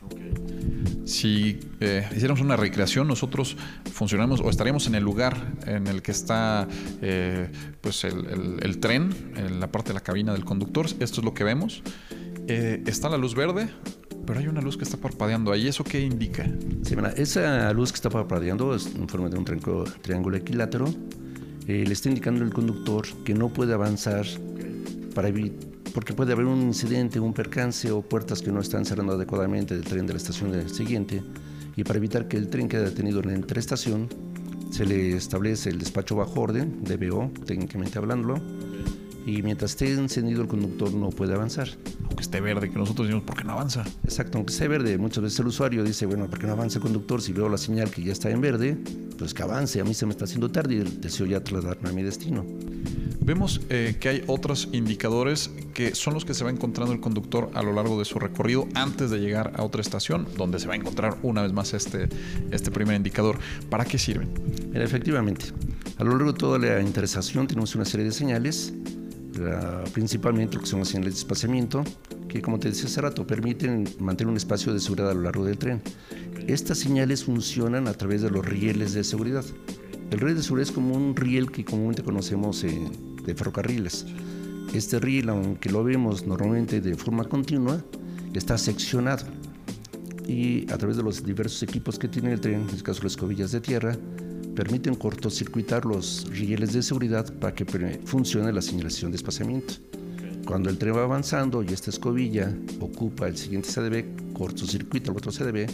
si 1.04 1.58
eh, 1.80 2.06
hiciéramos 2.14 2.40
una 2.40 2.56
recreación, 2.56 3.08
nosotros 3.08 3.56
funcionamos 3.92 4.40
o 4.40 4.50
estaríamos 4.50 4.86
en 4.86 4.94
el 4.94 5.02
lugar 5.02 5.54
en 5.66 5.86
el 5.86 6.02
que 6.02 6.12
está 6.12 6.68
eh, 7.02 7.50
pues 7.80 8.04
el, 8.04 8.78
tren, 8.78 9.32
en 9.36 9.60
la 9.60 9.72
parte 9.72 9.88
de 9.88 9.94
la 9.94 10.02
cabina 10.02 10.32
del 10.32 10.44
conductor. 10.44 10.86
Esto 11.00 11.20
es 11.20 11.24
lo 11.24 11.34
que 11.34 11.42
vemos. 11.42 11.82
Eh, 12.46 12.82
está 12.86 13.08
la 13.08 13.16
luz 13.16 13.34
verde, 13.34 13.68
pero 14.26 14.40
hay 14.40 14.48
una 14.48 14.60
luz 14.60 14.76
que 14.76 14.84
está 14.84 14.96
parpadeando 14.96 15.52
ahí. 15.52 15.68
¿Eso 15.68 15.84
qué 15.84 16.00
indica? 16.00 16.44
Sí, 16.82 16.96
esa 17.16 17.72
luz 17.72 17.92
que 17.92 17.96
está 17.96 18.10
parpadeando 18.10 18.74
es 18.74 18.94
en 18.94 19.08
forma 19.08 19.28
de 19.28 19.38
un 19.38 19.44
triángulo 20.02 20.36
equilátero. 20.36 20.86
le 21.66 21.84
está 21.84 22.08
indicando 22.08 22.44
al 22.44 22.52
conductor 22.52 23.06
que 23.24 23.34
no 23.34 23.52
puede 23.52 23.72
avanzar 23.72 24.26
para 25.14 25.30
porque 25.94 26.12
puede 26.12 26.32
haber 26.32 26.44
un 26.44 26.60
incidente, 26.60 27.18
un 27.18 27.32
percance 27.32 27.90
o 27.90 28.02
puertas 28.02 28.42
que 28.42 28.52
no 28.52 28.60
están 28.60 28.84
cerrando 28.84 29.14
adecuadamente 29.14 29.74
del 29.74 29.84
tren 29.84 30.06
de 30.06 30.12
la 30.12 30.18
estación 30.18 30.68
siguiente. 30.68 31.22
Y 31.74 31.84
para 31.84 31.98
evitar 31.98 32.28
que 32.28 32.36
el 32.36 32.48
tren 32.48 32.68
quede 32.68 32.84
detenido 32.84 33.20
en 33.20 33.28
la 33.28 33.34
interestación, 33.34 34.08
se 34.70 34.84
le 34.84 35.16
establece 35.16 35.70
el 35.70 35.78
despacho 35.78 36.16
bajo 36.16 36.40
orden, 36.40 36.82
DBO, 36.84 37.30
técnicamente 37.46 37.98
hablándolo, 37.98 38.42
y 39.26 39.42
mientras 39.42 39.72
esté 39.72 39.92
encendido 39.92 40.40
el 40.40 40.48
conductor 40.48 40.94
no 40.94 41.10
puede 41.10 41.34
avanzar. 41.34 41.68
Aunque 42.04 42.22
esté 42.22 42.40
verde, 42.40 42.70
que 42.70 42.78
nosotros 42.78 43.08
decimos, 43.08 43.24
¿por 43.24 43.36
qué 43.36 43.42
no 43.42 43.54
avanza? 43.54 43.84
Exacto, 44.04 44.38
aunque 44.38 44.52
esté 44.52 44.68
verde, 44.68 44.96
muchas 44.98 45.24
veces 45.24 45.40
el 45.40 45.48
usuario 45.48 45.82
dice, 45.82 46.06
bueno, 46.06 46.28
¿por 46.28 46.38
qué 46.38 46.46
no 46.46 46.52
avanza 46.52 46.78
el 46.78 46.82
conductor 46.82 47.20
si 47.20 47.32
veo 47.32 47.48
la 47.48 47.58
señal 47.58 47.90
que 47.90 48.04
ya 48.04 48.12
está 48.12 48.30
en 48.30 48.40
verde? 48.40 48.78
Pues 49.18 49.34
que 49.34 49.42
avance, 49.42 49.80
a 49.80 49.84
mí 49.84 49.94
se 49.94 50.06
me 50.06 50.12
está 50.12 50.26
haciendo 50.26 50.50
tarde 50.50 50.76
y 50.76 50.78
deseo 50.78 51.26
ya 51.26 51.42
trasladarme 51.42 51.88
a 51.88 51.92
mi 51.92 52.04
destino. 52.04 52.44
Vemos 53.20 53.60
eh, 53.70 53.96
que 53.98 54.08
hay 54.08 54.24
otros 54.28 54.68
indicadores 54.70 55.50
que 55.74 55.96
son 55.96 56.14
los 56.14 56.24
que 56.24 56.32
se 56.32 56.44
va 56.44 56.50
encontrando 56.50 56.92
el 56.92 57.00
conductor 57.00 57.50
a 57.54 57.62
lo 57.64 57.72
largo 57.72 57.98
de 57.98 58.04
su 58.04 58.20
recorrido 58.20 58.68
antes 58.74 59.10
de 59.10 59.18
llegar 59.18 59.52
a 59.56 59.64
otra 59.64 59.80
estación, 59.80 60.28
donde 60.36 60.60
se 60.60 60.68
va 60.68 60.74
a 60.74 60.76
encontrar 60.76 61.16
una 61.24 61.42
vez 61.42 61.52
más 61.52 61.74
este, 61.74 62.08
este 62.52 62.70
primer 62.70 62.94
indicador. 62.94 63.40
¿Para 63.68 63.84
qué 63.84 63.98
sirven? 63.98 64.28
efectivamente, 64.74 65.46
a 65.98 66.04
lo 66.04 66.10
largo 66.10 66.32
de 66.32 66.38
toda 66.38 66.58
la 66.58 66.80
interesación 66.80 67.48
tenemos 67.48 67.74
una 67.74 67.84
serie 67.84 68.06
de 68.06 68.12
señales 68.12 68.72
principalmente 69.92 70.56
lo 70.56 70.62
que 70.62 70.66
son 70.66 70.80
las 70.80 70.88
señales 70.88 71.14
de 71.14 71.18
espaciamiento, 71.20 71.84
que 72.28 72.42
como 72.42 72.58
te 72.58 72.68
decía 72.68 72.86
hace 72.86 73.00
rato, 73.00 73.26
permiten 73.26 73.88
mantener 73.98 74.30
un 74.30 74.36
espacio 74.36 74.72
de 74.72 74.80
seguridad 74.80 75.10
a 75.10 75.14
lo 75.14 75.22
largo 75.22 75.44
del 75.44 75.58
tren. 75.58 75.82
Estas 76.46 76.78
señales 76.78 77.24
funcionan 77.24 77.88
a 77.88 77.94
través 77.94 78.22
de 78.22 78.30
los 78.30 78.44
rieles 78.44 78.92
de 78.94 79.04
seguridad. 79.04 79.44
El 80.10 80.20
riel 80.20 80.36
de 80.36 80.42
seguridad 80.42 80.68
es 80.68 80.74
como 80.74 80.94
un 80.94 81.16
riel 81.16 81.50
que 81.50 81.64
comúnmente 81.64 82.02
conocemos 82.02 82.62
eh, 82.64 82.80
de 83.24 83.34
ferrocarriles. 83.34 84.06
Este 84.72 84.98
riel, 85.00 85.28
aunque 85.28 85.70
lo 85.70 85.82
vemos 85.82 86.26
normalmente 86.26 86.80
de 86.80 86.94
forma 86.94 87.24
continua, 87.24 87.82
está 88.34 88.58
seccionado 88.58 89.24
y 90.26 90.70
a 90.72 90.76
través 90.76 90.96
de 90.96 91.02
los 91.02 91.24
diversos 91.24 91.62
equipos 91.62 91.98
que 91.98 92.08
tiene 92.08 92.32
el 92.32 92.40
tren, 92.40 92.62
en 92.62 92.68
este 92.68 92.82
caso 92.82 93.02
las 93.02 93.12
escobillas 93.12 93.52
de 93.52 93.60
tierra, 93.60 93.96
permiten 94.56 94.94
cortocircuitar 94.94 95.84
los 95.84 96.26
rieles 96.30 96.72
de 96.72 96.82
seguridad 96.82 97.32
para 97.38 97.54
que 97.54 97.66
funcione 98.04 98.52
la 98.52 98.62
señalización 98.62 99.12
de 99.12 99.18
espaciamiento. 99.18 99.74
Cuando 100.46 100.70
el 100.70 100.78
tren 100.78 100.96
va 100.96 101.04
avanzando 101.04 101.62
y 101.62 101.68
esta 101.68 101.90
escobilla 101.90 102.52
ocupa 102.80 103.28
el 103.28 103.36
siguiente 103.36 103.68
CDB, 103.68 104.32
cortocircuita 104.32 105.10
el 105.10 105.16
otro 105.16 105.30
CDB, 105.30 105.68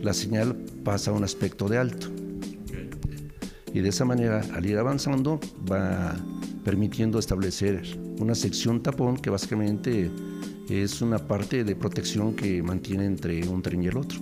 la 0.00 0.14
señal 0.14 0.54
pasa 0.84 1.10
a 1.10 1.14
un 1.14 1.24
aspecto 1.24 1.68
de 1.68 1.78
alto. 1.78 2.06
Y 3.74 3.80
de 3.80 3.88
esa 3.88 4.04
manera, 4.04 4.42
al 4.54 4.64
ir 4.64 4.78
avanzando, 4.78 5.40
va 5.70 6.16
permitiendo 6.64 7.18
establecer 7.18 7.82
una 8.20 8.34
sección 8.34 8.82
tapón 8.82 9.16
que 9.16 9.30
básicamente 9.30 10.10
es 10.68 11.02
una 11.02 11.18
parte 11.18 11.64
de 11.64 11.74
protección 11.74 12.34
que 12.34 12.62
mantiene 12.62 13.06
entre 13.06 13.46
un 13.48 13.60
tren 13.60 13.82
y 13.82 13.88
el 13.88 13.96
otro. 13.96 14.20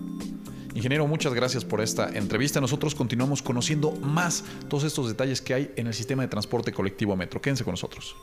Ingeniero, 0.74 1.06
muchas 1.06 1.34
gracias 1.34 1.64
por 1.64 1.80
esta 1.80 2.08
entrevista. 2.10 2.60
Nosotros 2.60 2.94
continuamos 2.94 3.42
conociendo 3.42 3.92
más 3.92 4.44
todos 4.68 4.84
estos 4.84 5.08
detalles 5.08 5.40
que 5.40 5.54
hay 5.54 5.72
en 5.76 5.86
el 5.86 5.94
sistema 5.94 6.22
de 6.22 6.28
transporte 6.28 6.72
colectivo 6.72 7.16
Metro. 7.16 7.40
Quédense 7.40 7.64
con 7.64 7.72
nosotros. 7.72 8.16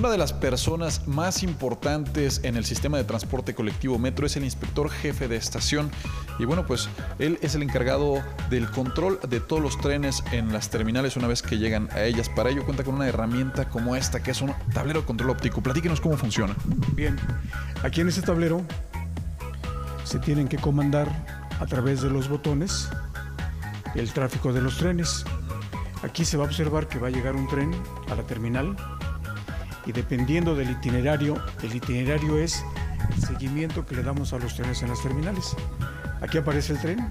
Una 0.00 0.08
de 0.08 0.16
las 0.16 0.32
personas 0.32 1.06
más 1.06 1.42
importantes 1.42 2.40
en 2.42 2.56
el 2.56 2.64
sistema 2.64 2.96
de 2.96 3.04
transporte 3.04 3.54
colectivo 3.54 3.98
Metro 3.98 4.24
es 4.24 4.34
el 4.34 4.44
inspector 4.44 4.88
jefe 4.88 5.28
de 5.28 5.36
estación. 5.36 5.90
Y 6.38 6.46
bueno, 6.46 6.64
pues 6.64 6.88
él 7.18 7.38
es 7.42 7.54
el 7.54 7.62
encargado 7.62 8.24
del 8.48 8.70
control 8.70 9.20
de 9.28 9.40
todos 9.40 9.60
los 9.60 9.78
trenes 9.78 10.24
en 10.32 10.54
las 10.54 10.70
terminales 10.70 11.18
una 11.18 11.28
vez 11.28 11.42
que 11.42 11.58
llegan 11.58 11.90
a 11.92 12.02
ellas. 12.02 12.30
Para 12.30 12.48
ello 12.48 12.64
cuenta 12.64 12.82
con 12.82 12.94
una 12.94 13.08
herramienta 13.08 13.68
como 13.68 13.94
esta, 13.94 14.22
que 14.22 14.30
es 14.30 14.40
un 14.40 14.54
tablero 14.72 15.02
de 15.02 15.06
control 15.06 15.28
óptico. 15.28 15.62
Platíquenos 15.62 16.00
cómo 16.00 16.16
funciona. 16.16 16.56
Bien, 16.94 17.18
aquí 17.82 18.00
en 18.00 18.08
este 18.08 18.22
tablero 18.22 18.62
se 20.04 20.18
tienen 20.18 20.48
que 20.48 20.56
comandar 20.56 21.08
a 21.60 21.66
través 21.66 22.00
de 22.00 22.08
los 22.08 22.26
botones 22.30 22.88
el 23.94 24.10
tráfico 24.14 24.50
de 24.54 24.62
los 24.62 24.78
trenes. 24.78 25.26
Aquí 26.02 26.24
se 26.24 26.38
va 26.38 26.44
a 26.44 26.46
observar 26.46 26.88
que 26.88 26.98
va 26.98 27.08
a 27.08 27.10
llegar 27.10 27.36
un 27.36 27.46
tren 27.48 27.70
a 28.10 28.14
la 28.14 28.22
terminal 28.22 28.74
y 29.86 29.92
dependiendo 29.92 30.54
del 30.54 30.70
itinerario, 30.70 31.42
el 31.62 31.74
itinerario 31.74 32.38
es 32.38 32.64
el 33.14 33.22
seguimiento 33.22 33.86
que 33.86 33.96
le 33.96 34.02
damos 34.02 34.32
a 34.32 34.38
los 34.38 34.54
trenes 34.54 34.82
en 34.82 34.88
las 34.88 35.02
terminales. 35.02 35.56
Aquí 36.20 36.38
aparece 36.38 36.74
el 36.74 36.80
tren, 36.80 37.08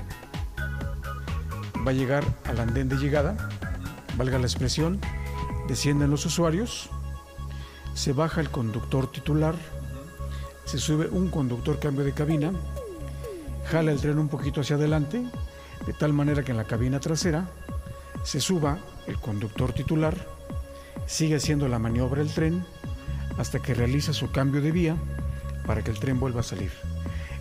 va 1.86 1.91
a 1.91 1.93
llegar 1.93 2.23
al 2.45 2.60
andén 2.60 2.89
de 2.89 2.97
llegada, 2.97 3.36
valga 4.17 4.38
la 4.38 4.45
expresión, 4.45 4.99
descienden 5.67 6.12
los 6.12 6.25
usuarios, 6.25 6.89
se 7.93 8.13
baja 8.13 8.41
el 8.41 8.49
conductor 8.49 9.12
titular, 9.12 9.55
se 10.65 10.77
sube 10.77 11.08
un 11.08 11.29
conductor 11.29 11.79
cambio 11.79 12.05
de 12.05 12.13
cabina, 12.13 12.51
jala 13.69 13.91
el 13.91 13.99
tren 13.99 14.19
un 14.19 14.29
poquito 14.29 14.62
hacia 14.62 14.75
adelante, 14.75 15.25
de 15.86 15.93
tal 15.93 16.13
manera 16.13 16.43
que 16.43 16.51
en 16.51 16.58
la 16.58 16.65
cabina 16.65 16.99
trasera 16.99 17.49
se 18.23 18.39
suba 18.39 18.77
el 19.08 19.17
conductor 19.17 19.73
titular, 19.73 20.15
sigue 21.10 21.36
haciendo 21.36 21.67
la 21.67 21.80
maniobra 21.80 22.22
el 22.22 22.32
tren 22.32 22.63
hasta 23.39 23.60
que 23.60 23.74
realiza 23.74 24.13
su 24.13 24.30
cambio 24.32 24.62
de 24.62 24.72
vía 24.72 24.95
para 25.65 25.84
que 25.84 25.89
el 25.89 26.00
tren 26.00 26.19
vuelva 26.19 26.41
a 26.41 26.43
salir. 26.43 26.72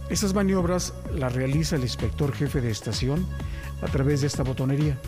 Esas 0.08 0.32
maniobras 0.32 0.94
las 1.14 1.34
realiza 1.34 1.76
el 1.76 1.82
inspector 1.82 2.32
jefe 2.32 2.62
de 2.62 2.70
estación 2.70 3.26
a 3.82 3.86
través 3.86 4.22
de 4.22 4.26
esta 4.26 4.42
botonería, 4.42 4.98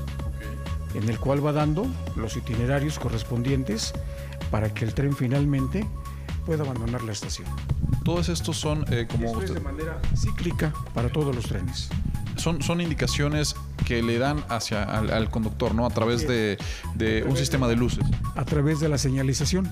en 0.95 1.09
el 1.09 1.19
cual 1.19 1.45
va 1.45 1.53
dando 1.53 1.87
los 2.17 2.37
itinerarios 2.37 2.99
correspondientes 2.99 3.95
para 4.51 4.73
que 4.75 4.85
el 4.85 4.93
tren 4.93 5.17
finalmente 5.17 5.87
pueda 6.45 6.63
abandonar 6.63 7.03
la 7.03 7.13
estación. 7.13 7.49
Todos 8.05 8.29
estos 8.29 8.59
son 8.59 8.85
eh, 8.93 9.09
como... 9.11 9.41
de 9.41 9.61
manera 9.61 10.01
cíclica 10.15 10.73
para 10.93 11.11
todos 11.11 11.35
los 11.35 11.47
trenes. 11.47 11.89
Son, 12.37 12.63
son 12.63 12.83
indicaciones 12.83 13.57
que 13.91 14.05
le 14.05 14.19
dan 14.19 14.45
hacia 14.49 14.85
al, 14.85 15.31
conductor, 15.31 15.75
¿no? 15.75 15.85
A 15.85 15.91
través 15.91 16.29
de, 16.29 16.59
de 16.95 17.25
un 17.25 17.37
sistema 17.37 17.67
de 17.67 17.75
luces. 17.75 18.05
A 18.37 18.45
través 18.45 18.79
de 18.79 18.89
la 18.89 18.99
señalización. 18.99 19.69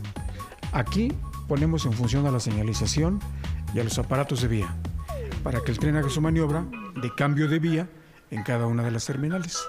Aquí 0.72 1.12
ponemos 1.46 1.86
en 1.86 1.92
función 1.92 2.26
a 2.26 2.32
la 2.32 2.40
señalización 2.40 3.20
y 3.72 3.78
a 3.78 3.84
los 3.84 3.96
aparatos 3.96 4.42
de 4.42 4.48
vía 4.48 4.74
para 5.44 5.60
que 5.60 5.70
el 5.70 5.78
tren 5.78 5.94
haga 5.94 6.10
su 6.10 6.20
maniobra 6.20 6.66
de 7.00 7.14
cambio 7.14 7.46
de 7.46 7.60
vía 7.60 7.88
en 8.32 8.42
cada 8.42 8.66
una 8.66 8.82
de 8.82 8.90
las 8.90 9.06
terminales. 9.06 9.68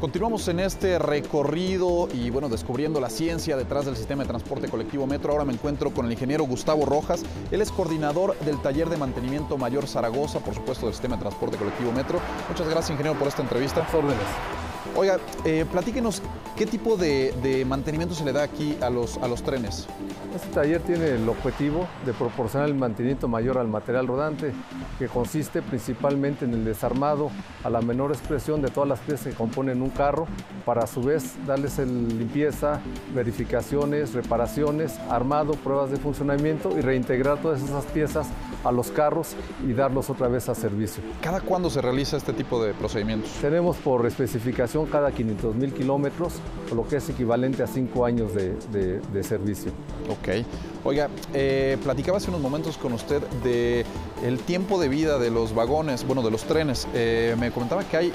Continuamos 0.00 0.46
en 0.46 0.60
este 0.60 0.96
recorrido 1.00 2.08
y 2.14 2.30
bueno, 2.30 2.48
descubriendo 2.48 3.00
la 3.00 3.10
ciencia 3.10 3.56
detrás 3.56 3.84
del 3.84 3.96
sistema 3.96 4.22
de 4.22 4.28
transporte 4.28 4.68
colectivo 4.68 5.08
Metro. 5.08 5.32
Ahora 5.32 5.44
me 5.44 5.52
encuentro 5.52 5.90
con 5.90 6.06
el 6.06 6.12
ingeniero 6.12 6.44
Gustavo 6.44 6.86
Rojas. 6.86 7.24
Él 7.50 7.60
es 7.60 7.72
coordinador 7.72 8.38
del 8.40 8.62
taller 8.62 8.88
de 8.90 8.96
mantenimiento 8.96 9.58
Mayor 9.58 9.88
Zaragoza, 9.88 10.38
por 10.38 10.54
supuesto, 10.54 10.86
del 10.86 10.94
sistema 10.94 11.16
de 11.16 11.22
transporte 11.22 11.56
colectivo 11.56 11.90
Metro. 11.90 12.20
Muchas 12.48 12.68
gracias, 12.68 12.90
ingeniero, 12.90 13.18
por 13.18 13.26
esta 13.26 13.42
entrevista. 13.42 13.88
Órdenes. 13.92 14.67
Oiga, 14.96 15.18
eh, 15.44 15.64
platíquenos 15.70 16.22
qué 16.56 16.66
tipo 16.66 16.96
de, 16.96 17.64
mantenimiento 17.68 18.14
se 18.14 18.24
le 18.24 18.32
da 18.32 18.42
aquí 18.42 18.76
a 18.80 18.90
los, 18.90 19.16
a 19.18 19.28
los 19.28 19.42
trenes. 19.42 19.86
Este 20.34 20.48
taller 20.48 20.82
tiene 20.82 21.10
el 21.10 21.28
objetivo 21.28 21.86
de 22.04 22.12
proporcionar 22.12 22.68
el 22.68 22.74
mantenimiento 22.74 23.28
mayor 23.28 23.58
al 23.58 23.68
material 23.68 24.06
rodante, 24.06 24.52
que 24.98 25.06
consiste 25.06 25.62
principalmente 25.62 26.44
en 26.44 26.54
el 26.54 26.64
desarmado 26.64 27.30
a 27.62 27.70
la 27.70 27.80
menor 27.80 28.10
expresión 28.10 28.60
de 28.60 28.68
todas 28.68 28.88
las 28.88 28.98
piezas 29.00 29.28
que 29.28 29.34
componen 29.34 29.82
un 29.82 29.90
carro, 29.90 30.26
para 30.64 30.84
a 30.84 30.86
su 30.86 31.00
vez 31.00 31.34
darles 31.46 31.78
limpieza, 31.78 32.80
verificaciones, 33.14 34.14
reparaciones, 34.14 34.98
armado, 35.10 35.52
pruebas 35.52 35.90
de 35.90 35.96
funcionamiento 35.96 36.76
y 36.76 36.80
reintegrar 36.80 37.38
todas 37.38 37.62
esas 37.62 37.84
piezas 37.86 38.26
a 38.64 38.72
los 38.72 38.90
carros 38.90 39.34
y 39.66 39.72
darlos 39.72 40.10
otra 40.10 40.28
vez 40.28 40.48
a 40.48 40.54
servicio. 40.54 41.02
¿Cada 41.20 41.40
cuándo 41.40 41.70
se 41.70 41.80
realiza 41.80 42.16
este 42.16 42.32
tipo 42.32 42.62
de 42.62 42.74
procedimientos? 42.74 43.30
Tenemos 43.40 43.76
por 43.76 44.06
especificación 44.06 44.86
cada 44.86 45.12
500 45.12 45.54
mil 45.54 45.72
kilómetros, 45.72 46.34
lo 46.74 46.86
que 46.86 46.96
es 46.96 47.08
equivalente 47.08 47.62
a 47.62 47.66
cinco 47.66 48.04
años 48.04 48.34
de, 48.34 48.54
de, 48.72 49.00
de 49.00 49.22
servicio. 49.22 49.72
Ok. 50.08 50.44
Oiga, 50.84 51.08
eh, 51.34 51.76
platicaba 51.82 52.18
hace 52.18 52.30
unos 52.30 52.40
momentos 52.40 52.78
con 52.78 52.92
usted 52.92 53.22
de 53.42 53.84
el 54.24 54.38
tiempo 54.38 54.80
de 54.80 54.88
vida 54.88 55.18
de 55.18 55.30
los 55.30 55.54
vagones, 55.54 56.06
bueno, 56.06 56.22
de 56.22 56.30
los 56.30 56.44
trenes. 56.44 56.86
Eh, 56.94 57.36
me 57.38 57.50
comentaba 57.50 57.84
que 57.84 57.96
hay 57.96 58.12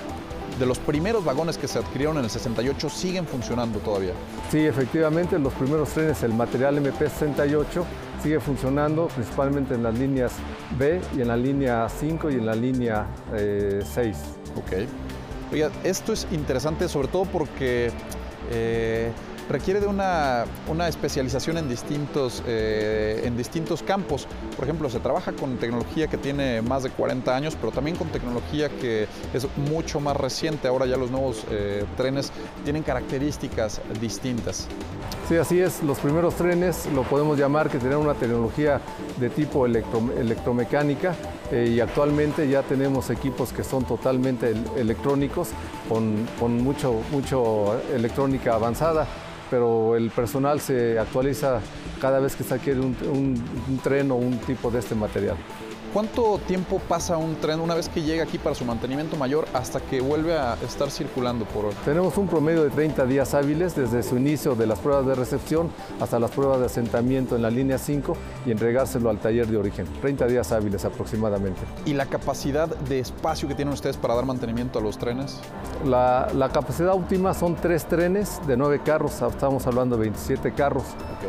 de 0.60 0.66
los 0.66 0.80
primeros 0.80 1.26
vagones 1.26 1.58
que 1.58 1.68
se 1.68 1.80
adquirieron 1.80 2.18
en 2.18 2.26
el 2.26 2.30
68 2.30 2.90
siguen 2.90 3.26
funcionando 3.26 3.80
todavía. 3.80 4.14
Sí, 4.52 4.60
efectivamente, 4.60 5.40
los 5.40 5.54
primeros 5.54 5.90
trenes, 5.90 6.24
el 6.24 6.34
material 6.34 6.78
MP68, 6.84 7.84
sigue 8.22 8.40
funcionando 8.40 9.08
principalmente 9.08 9.76
en 9.76 9.84
las 9.84 9.98
líneas 9.98 10.34
B 10.78 11.02
y 11.16 11.22
en 11.22 11.28
la 11.28 11.38
línea 11.38 11.88
5 11.90 12.32
y 12.32 12.36
en 12.36 12.46
la 12.46 12.56
línea 12.56 13.08
eh, 13.34 13.82
6. 13.84 14.18
Ok. 14.56 14.88
Oiga, 15.52 15.70
esto 15.84 16.14
es 16.14 16.28
interesante 16.32 16.88
sobre 16.88 17.10
todo 17.10 17.26
porque 17.26 17.92
eh, 18.52 19.12
requiere 19.50 19.80
de 19.80 19.88
una, 19.88 20.46
una 20.68 20.88
especialización 20.88 21.58
en 21.58 21.68
distintos, 21.68 22.44
eh, 22.48 23.22
en 23.26 23.38
distintos 23.38 23.84
campos. 23.84 24.28
Por 24.56 24.66
ejemplo, 24.66 24.90
se 24.90 25.00
trabaja 25.00 25.34
con 25.34 25.58
tecnología 25.58 26.08
que 26.08 26.18
tiene 26.18 26.62
más 26.62 26.84
de 26.84 26.90
40 26.90 27.36
años, 27.36 27.58
pero 27.60 27.72
también 27.72 27.98
con 27.98 28.08
tecnología 28.10 28.70
que 28.70 29.08
es 29.34 29.48
mucho 29.58 30.00
más 30.00 30.18
reciente. 30.18 30.68
Ahora 30.68 30.86
ya 30.86 30.98
los 30.98 31.12
nuevos 31.12 31.46
eh, 31.50 31.86
trenes 31.98 32.32
tienen 32.64 32.84
características 32.84 33.82
distintas. 34.00 34.68
Sí, 35.28 35.38
así 35.38 35.60
es. 35.60 35.82
Los 35.84 36.00
primeros 36.00 36.36
trenes 36.36 36.86
lo 36.94 37.04
podemos 37.04 37.38
llamar 37.38 37.70
que 37.70 37.78
tenían 37.78 38.00
una 38.00 38.14
tecnología 38.14 38.82
de 39.18 39.30
tipo 39.30 39.66
electro, 39.66 40.02
electromecánica 40.18 41.16
eh, 41.52 41.74
y 41.76 41.80
actualmente 41.80 42.50
ya 42.50 42.62
tenemos 42.64 43.10
equipos 43.10 43.54
que 43.54 43.64
son 43.64 43.86
totalmente 43.86 44.50
el, 44.50 44.64
electrónicos 44.78 45.50
con, 45.88 46.28
con 46.40 46.62
mucho, 46.62 47.02
mucho 47.12 47.80
electrónica 47.94 48.56
avanzada 48.56 49.08
pero 49.54 49.96
el 49.96 50.10
personal 50.10 50.60
se 50.60 50.98
actualiza 50.98 51.60
cada 52.02 52.20
vez 52.20 52.36
que 52.36 52.44
se 52.44 52.56
adquiere 52.56 52.80
un, 52.80 52.98
un, 53.04 53.44
un 53.70 53.78
tren 53.84 54.10
o 54.10 54.16
un 54.16 54.40
tipo 54.40 54.72
de 54.72 54.80
este 54.80 54.96
material. 54.96 55.38
¿Cuánto 55.94 56.40
tiempo 56.48 56.82
pasa 56.90 57.18
un 57.18 57.36
tren 57.36 57.60
una 57.60 57.76
vez 57.76 57.88
que 57.88 58.02
llega 58.02 58.24
aquí 58.24 58.40
para 58.40 58.56
su 58.56 58.66
mantenimiento 58.66 59.16
mayor 59.16 59.46
hasta 59.54 59.80
que 59.80 60.02
vuelve 60.02 60.36
a 60.36 60.56
estar 60.66 60.90
circulando 60.90 61.46
por 61.46 61.66
hora? 61.66 61.76
Tenemos 61.86 62.18
un 62.18 62.28
promedio 62.28 62.64
de 62.64 62.72
30 62.72 63.06
días 63.06 63.36
hábiles 63.36 63.76
desde 63.76 64.02
su 64.02 64.18
inicio 64.18 64.56
de 64.56 64.66
las 64.66 64.80
pruebas 64.80 65.06
de 65.06 65.14
recepción 65.14 65.70
hasta 66.00 66.18
las 66.18 66.32
pruebas 66.32 66.62
de 66.62 66.66
asentamiento 66.66 67.36
en 67.36 67.44
la 67.44 67.52
línea 67.52 67.78
5 67.78 68.18
y 68.48 68.50
entregárselo 68.50 69.12
al 69.12 69.20
taller 69.20 69.46
de 69.46 69.56
origen. 69.56 69.86
30 70.02 70.26
días 70.26 70.52
hábiles 70.52 70.84
aproximadamente. 70.84 71.62
¿Y 71.86 71.94
la 71.94 72.08
capacidad 72.08 72.68
de 72.68 72.98
espacio 72.98 73.48
que 73.48 73.54
tienen 73.54 73.76
ustedes 73.76 73.96
para 73.96 74.16
dar 74.16 74.26
mantenimiento 74.26 74.80
a 74.80 74.82
los 74.82 74.98
trenes? 74.98 75.40
La, 75.86 76.28
la 76.34 76.50
capacidad 76.50 76.94
óptima 76.94 77.36
son 77.36 77.56
tres 77.56 77.86
trenes 77.86 78.42
de 78.48 78.58
9 78.58 78.82
carros, 78.84 79.22
estamos 79.22 79.68
hablando 79.68 79.96
de 79.98 80.02
27 80.10 80.54
carros. 80.54 80.86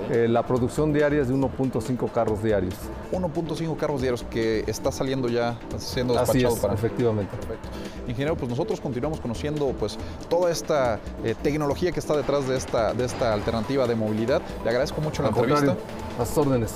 Okay. 0.07 0.25
Eh, 0.25 0.29
la 0.29 0.43
producción 0.43 0.95
diaria 0.95 1.21
es 1.21 1.29
de 1.29 1.35
1.5 1.35 2.11
carros 2.11 2.43
diarios. 2.43 2.75
1.5 3.13 3.77
carros 3.77 4.01
diarios 4.01 4.25
que 4.25 4.54
está 4.61 4.93
saliendo 4.93 5.29
ya, 5.29 5.59
siendo 5.79 6.15
despachado 6.15 6.47
Así 6.49 6.57
es, 6.57 6.61
para. 6.61 6.75
Efectivamente. 6.75 7.37
Perfecto. 7.37 7.69
Ingeniero, 8.07 8.37
pues 8.37 8.49
nosotros 8.51 8.81
continuamos 8.81 9.21
conociendo 9.21 9.75
pues 9.79 9.99
toda 10.29 10.51
esta 10.51 11.01
eh, 11.25 11.35
tecnología 11.43 11.93
que 11.93 12.01
está 12.01 12.17
detrás 12.17 12.47
de 12.47 12.57
esta, 12.57 12.93
de 12.93 13.05
esta 13.05 13.33
alternativa 13.33 13.87
de 13.87 13.95
movilidad. 13.95 14.43
Le 14.63 14.71
agradezco 14.71 15.01
mucho 15.01 15.23
la 15.23 15.29
entrevista. 15.29 15.77
A 16.19 16.27
sus 16.27 16.39
órdenes. 16.39 16.75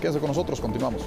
Quédese 0.00 0.18
con 0.18 0.28
nosotros, 0.28 0.60
continuamos. 0.60 1.02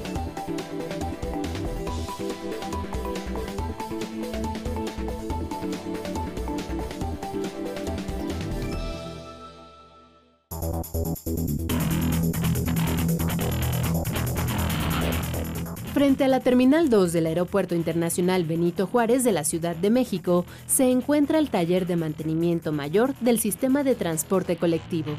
Frente 15.94 16.24
a 16.24 16.28
la 16.28 16.40
Terminal 16.40 16.90
2 16.90 17.14
del 17.14 17.28
Aeropuerto 17.28 17.76
Internacional 17.76 18.46
Benito 18.46 18.88
Juárez 18.88 19.24
de 19.24 19.32
la 19.32 19.44
Ciudad 19.44 19.76
de 19.76 19.92
México 19.92 20.44
se 20.66 20.90
encuentra 20.90 21.38
el 21.38 21.52
taller 21.52 21.86
de 21.86 21.96
mantenimiento 21.96 22.72
mayor 22.72 23.14
del 23.20 23.40
sistema 23.40 23.84
de 23.84 23.94
transporte 23.94 24.56
colectivo. 24.56 25.12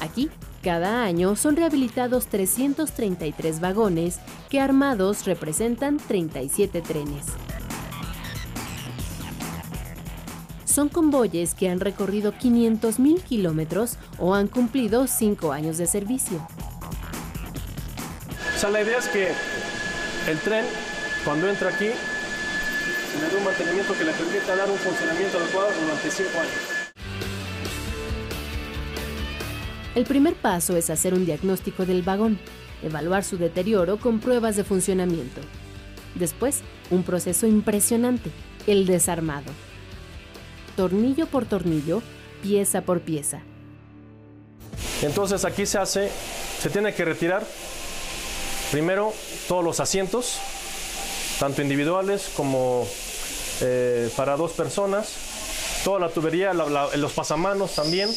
Aquí, 0.00 0.28
cada 0.62 1.02
año 1.02 1.34
son 1.34 1.56
rehabilitados 1.56 2.26
333 2.26 3.60
vagones 3.60 4.20
que 4.50 4.60
armados 4.60 5.24
representan 5.24 5.96
37 5.96 6.82
trenes. 6.82 7.24
Son 10.70 10.88
convoyes 10.88 11.54
que 11.54 11.68
han 11.68 11.80
recorrido 11.80 12.32
500.000 12.32 13.24
kilómetros 13.24 13.96
o 14.18 14.36
han 14.36 14.46
cumplido 14.46 15.08
5 15.08 15.50
años 15.50 15.78
de 15.78 15.88
servicio. 15.88 16.46
O 18.54 18.58
sea, 18.58 18.70
la 18.70 18.80
idea 18.80 18.98
es 18.98 19.08
que 19.08 19.32
el 20.28 20.38
tren, 20.38 20.64
cuando 21.24 21.48
entra 21.48 21.70
aquí, 21.70 21.86
le 21.86 23.28
dé 23.30 23.36
un 23.36 23.44
mantenimiento 23.44 23.98
que 23.98 24.04
le 24.04 24.12
permita 24.12 24.54
dar 24.54 24.70
un 24.70 24.76
funcionamiento 24.76 25.38
adecuado 25.38 25.70
durante 25.82 26.08
5 26.08 26.28
años. 26.38 26.52
El 29.96 30.04
primer 30.04 30.34
paso 30.34 30.76
es 30.76 30.88
hacer 30.88 31.14
un 31.14 31.26
diagnóstico 31.26 31.84
del 31.84 32.02
vagón, 32.02 32.38
evaluar 32.84 33.24
su 33.24 33.38
deterioro 33.38 33.98
con 33.98 34.20
pruebas 34.20 34.54
de 34.54 34.62
funcionamiento. 34.62 35.40
Después, 36.14 36.60
un 36.90 37.02
proceso 37.02 37.48
impresionante, 37.48 38.30
el 38.68 38.86
desarmado. 38.86 39.50
Tornillo 40.76 41.26
por 41.26 41.46
tornillo, 41.46 42.02
pieza 42.42 42.82
por 42.82 43.00
pieza. 43.00 43.42
Entonces 45.02 45.44
aquí 45.44 45.66
se 45.66 45.78
hace, 45.78 46.10
se 46.60 46.70
tiene 46.70 46.94
que 46.94 47.04
retirar 47.04 47.44
primero 48.70 49.12
todos 49.48 49.64
los 49.64 49.80
asientos, 49.80 50.38
tanto 51.38 51.62
individuales 51.62 52.30
como 52.36 52.86
eh, 53.62 54.10
para 54.16 54.36
dos 54.36 54.52
personas, 54.52 55.08
toda 55.84 55.98
la 55.98 56.10
tubería, 56.10 56.52
los 56.52 57.12
pasamanos 57.12 57.74
también. 57.74 58.10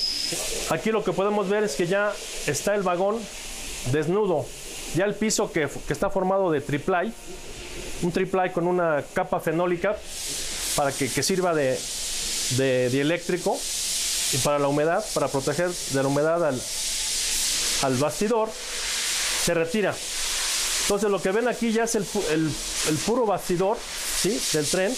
Aquí 0.69 0.91
lo 0.91 1.03
que 1.03 1.13
podemos 1.13 1.49
ver 1.49 1.63
es 1.63 1.75
que 1.75 1.87
ya 1.87 2.11
está 2.47 2.75
el 2.75 2.83
vagón 2.83 3.17
desnudo, 3.91 4.45
ya 4.95 5.05
el 5.05 5.15
piso 5.15 5.51
que, 5.51 5.69
está 5.89 6.09
formado 6.09 6.51
de 6.51 6.61
triplay, 6.61 7.13
un 8.01 8.11
triplay 8.11 8.51
con 8.51 8.67
una 8.67 9.03
capa 9.13 9.39
fenólica 9.39 9.97
para 10.75 10.91
que 10.91 11.07
sirva 11.07 11.53
de, 11.53 11.77
de, 12.57 12.89
de, 12.89 13.01
eléctrico 13.01 13.57
y 14.33 14.37
para 14.37 14.59
la 14.59 14.67
humedad, 14.67 15.03
para 15.13 15.27
proteger 15.27 15.69
de 15.69 16.01
la 16.01 16.07
humedad 16.07 16.45
al, 16.45 16.61
al 17.83 17.95
bastidor, 17.97 18.49
se 19.43 19.53
retira. 19.53 19.95
Entonces 20.83 21.09
lo 21.09 21.21
que 21.21 21.31
ven 21.31 21.47
aquí 21.47 21.71
ya 21.71 21.83
es 21.83 21.95
el, 21.95 22.05
el, 22.31 22.51
el 22.89 22.97
puro 23.05 23.25
bastidor 23.25 23.77
¿sí? 24.21 24.39
del 24.53 24.67
tren. 24.67 24.93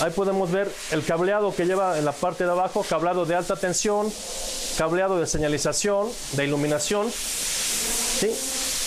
Ahí 0.00 0.10
podemos 0.10 0.50
ver 0.50 0.72
el 0.90 1.04
cableado 1.04 1.54
que 1.54 1.64
lleva 1.64 1.98
en 1.98 2.04
la 2.04 2.12
parte 2.12 2.44
de 2.44 2.50
abajo, 2.50 2.84
cableado 2.88 3.26
de 3.26 3.34
alta 3.34 3.56
tensión, 3.56 4.12
cableado 4.78 5.20
de 5.20 5.26
señalización, 5.26 6.08
de 6.32 6.44
iluminación. 6.44 7.12
¿sí? 7.12 8.30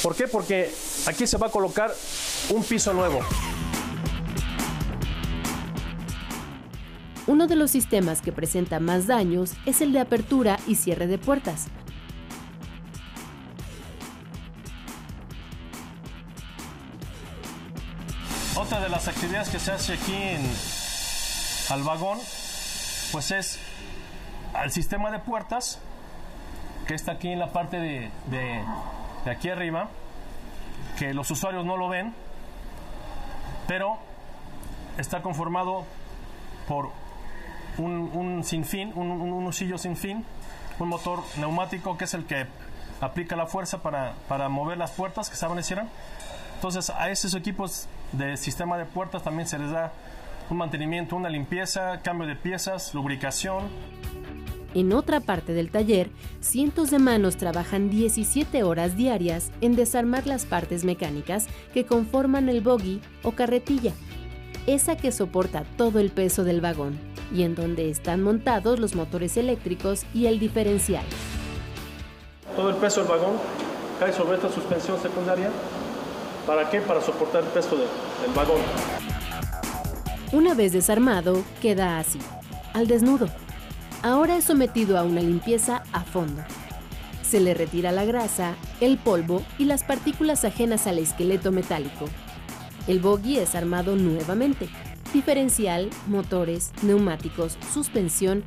¿Por 0.02 0.16
qué? 0.16 0.28
Porque 0.28 0.74
aquí 1.06 1.28
se 1.28 1.38
va 1.38 1.48
a 1.48 1.52
colocar 1.52 1.96
un 2.50 2.64
piso 2.64 2.94
nuevo. 2.94 3.22
Uno 7.28 7.48
de 7.48 7.56
los 7.56 7.72
sistemas 7.72 8.22
que 8.22 8.32
presenta 8.32 8.80
más 8.80 9.08
daños 9.08 9.54
es 9.66 9.82
el 9.82 9.94
de 9.94 10.00
apertura 10.00 10.60
y 10.68 10.76
cierre 10.76 11.08
de 11.08 11.18
puertas. 11.18 11.68
Otra 18.56 18.80
de 18.80 18.90
las 18.90 19.08
actividades 19.08 19.50
que 19.50 19.60
se 19.60 19.72
hace 19.72 19.94
aquí 19.94 20.14
en 20.14 20.42
al 21.72 21.82
vagón, 21.82 22.20
pues 23.12 23.32
es 23.32 23.60
al 24.54 24.72
sistema 24.72 25.10
de 25.10 25.18
puertas, 25.18 25.80
que 26.88 26.94
está 26.94 27.14
aquí 27.14 27.30
en 27.30 27.40
la 27.40 27.52
parte 27.52 27.78
de, 27.78 28.12
de, 28.28 28.64
de 29.26 29.32
aquí 29.32 29.50
arriba, 29.50 29.90
que 31.00 31.16
los 31.16 31.32
usuarios 31.32 31.66
no 31.66 31.76
lo 31.76 31.90
ven, 31.90 32.14
pero 33.68 33.98
está 35.00 35.24
conformado 35.24 35.86
por 36.68 36.92
un, 37.78 38.12
un 38.14 38.44
sinfín, 38.44 38.92
un, 38.96 39.12
un, 39.12 39.32
un 39.32 39.46
usillo 39.48 39.78
sin 39.78 39.96
fin, 39.96 40.24
un 40.80 40.90
motor 40.90 41.20
neumático 41.38 41.98
que 41.98 42.06
es 42.06 42.14
el 42.14 42.26
que 42.26 42.46
aplica 43.02 43.36
la 43.36 43.46
fuerza 43.46 43.82
para, 43.82 44.14
para 44.28 44.50
mover 44.50 44.78
las 44.78 44.92
puertas 44.92 45.30
que 45.30 45.36
saben 45.36 45.60
y 45.60 45.64
cierran. 45.64 45.90
Entonces 46.56 46.90
a 46.90 47.10
esos 47.10 47.36
equipos 47.36 47.88
de 48.12 48.38
sistema 48.38 48.78
de 48.78 48.86
puertas 48.86 49.24
también 49.24 49.48
se 49.48 49.60
les 49.60 49.72
da 49.72 49.92
un 50.50 50.58
mantenimiento, 50.58 51.16
una 51.16 51.30
limpieza, 51.30 52.00
cambio 52.02 52.28
de 52.28 52.36
piezas, 52.36 52.94
lubricación. 52.94 53.64
En 54.74 54.92
otra 54.92 55.22
parte 55.22 55.54
del 55.54 55.72
taller, 55.72 56.10
cientos 56.42 56.92
de 56.92 57.00
manos 57.00 57.38
trabajan 57.38 57.90
17 57.90 58.64
horas 58.64 58.98
diarias 58.98 59.52
en 59.62 59.76
desarmar 59.76 60.28
las 60.28 60.46
partes 60.46 60.84
mecánicas 60.84 61.48
que 61.74 61.86
conforman 61.86 62.50
el 62.50 62.62
bogie 62.62 63.00
o 63.24 63.32
carretilla, 63.32 63.94
esa 64.68 64.98
que 64.98 65.14
soporta 65.14 65.64
todo 65.78 66.00
el 66.00 66.12
peso 66.12 66.44
del 66.44 66.60
vagón 66.60 67.15
y 67.34 67.44
en 67.44 67.56
donde 67.56 67.90
están 67.90 68.22
montados 68.22 68.80
los 68.80 68.96
motores 68.96 69.38
eléctricos 69.38 70.06
y 70.14 70.28
el 70.28 70.40
diferencial. 70.40 71.06
Todo 72.56 72.70
el 72.70 72.76
peso 72.76 73.02
del 73.02 73.10
vagón 73.10 73.34
cae 74.00 74.14
sobre 74.14 74.36
esta 74.36 74.50
suspensión 74.50 75.02
secundaria. 75.02 75.50
¿Para 76.46 76.70
qué? 76.70 76.82
Para 76.82 77.02
soportar 77.02 77.44
el 77.44 77.50
peso 77.50 77.76
del 77.76 77.88
vagón. 78.36 78.62
Una 80.32 80.54
vez 80.54 80.74
desarmado, 80.74 81.44
queda 81.62 82.00
así, 82.00 82.20
al 82.74 82.88
desnudo. 82.88 83.28
Ahora 84.04 84.38
es 84.38 84.44
sometido 84.44 84.98
a 84.98 85.04
una 85.04 85.22
limpieza 85.22 85.84
a 85.92 86.04
fondo. 86.04 86.44
Se 87.24 87.40
le 87.40 87.54
retira 87.54 87.92
la 87.92 88.06
grasa, 88.06 88.56
el 88.80 88.98
polvo 88.98 89.42
y 89.58 89.66
las 89.66 89.84
partículas 89.84 90.46
ajenas 90.46 90.86
al 90.86 91.00
esqueleto 91.00 91.52
metálico. 91.52 92.06
El 92.88 93.00
bogie 93.00 93.42
es 93.42 93.56
armado 93.56 93.96
nuevamente. 93.96 94.70
Diferencial, 95.16 95.90
motores, 96.08 96.74
neumáticos, 96.84 97.58
suspensión, 97.74 98.44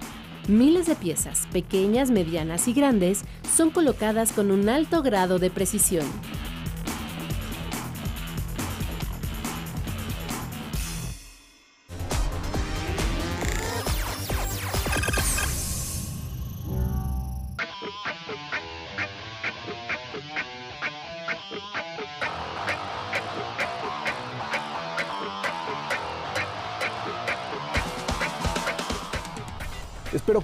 miles 0.49 0.87
de 0.87 0.97
piezas, 0.97 1.49
pequeñas, 1.51 2.11
medianas 2.11 2.69
y 2.69 2.75
grandes, 2.75 3.23
son 3.57 3.71
colocadas 3.71 4.33
con 4.33 4.51
un 4.51 4.69
alto 4.69 5.03
grado 5.03 5.39
de 5.39 5.49
precisión. 5.49 6.05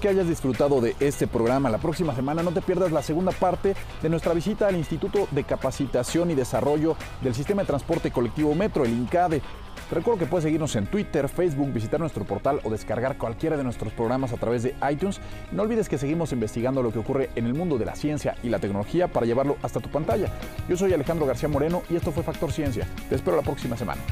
Que 0.05 0.11
hayas 0.11 0.29
disfrutado 0.29 0.83
de 0.83 0.95
este 1.01 1.27
programa. 1.27 1.71
La 1.71 1.79
próxima 1.79 2.14
semana 2.14 2.43
no 2.43 2.53
te 2.53 2.61
pierdas 2.61 2.93
la 2.93 3.01
segunda 3.01 3.33
parte 3.33 3.75
de 4.03 4.09
nuestra 4.11 4.35
visita 4.35 4.69
al 4.69 4.77
Instituto 4.77 5.27
de 5.31 5.45
Capacitación 5.45 6.31
y 6.31 6.35
Desarrollo 6.35 6.95
del 7.23 7.35
Sistema 7.35 7.62
de 7.62 7.69
Transporte 7.69 8.11
Colectivo 8.11 8.55
Metro, 8.55 8.85
el 8.85 8.90
INCADE. 8.90 9.40
Te 9.88 9.95
recuerdo 9.95 10.21
que 10.21 10.27
puedes 10.27 10.45
seguirnos 10.45 10.77
en 10.77 10.88
Twitter, 10.88 11.27
Facebook, 11.31 11.73
visitar 11.73 12.01
nuestro 12.01 12.27
portal 12.27 12.61
o 12.64 12.71
descargar 12.71 13.17
cualquiera 13.17 13.57
de 13.57 13.64
nuestros 13.64 13.95
programas 13.95 14.35
a 14.35 14.37
través 14.37 14.62
de 14.62 14.75
iTunes. 14.93 15.23
No 15.53 15.62
olvides 15.62 15.88
que 15.88 15.97
seguimos 15.97 16.33
investigando 16.33 16.83
lo 16.83 16.93
que 16.93 16.99
ocurre 16.99 17.31
en 17.35 17.47
el 17.47 17.55
mundo 17.55 17.79
de 17.79 17.87
la 17.87 17.97
ciencia 17.97 18.37
y 18.43 18.51
la 18.51 18.59
tecnología 18.59 19.09
para 19.09 19.25
llevarlo 19.25 19.57
hasta 19.62 19.81
tu 19.81 19.88
pantalla. 19.88 20.29
Yo 20.69 20.77
soy 20.77 20.93
Alejandro 20.93 21.25
García 21.25 21.49
Moreno 21.49 21.83
y 21.88 21.97
esto 21.97 22.12
fue 22.12 22.23
Factor 22.23 22.53
Ciencia. 22.53 22.87
Te 23.09 23.14
espero 23.14 23.38
la 23.38 23.43
próxima 23.43 23.75
semana. 23.75 24.03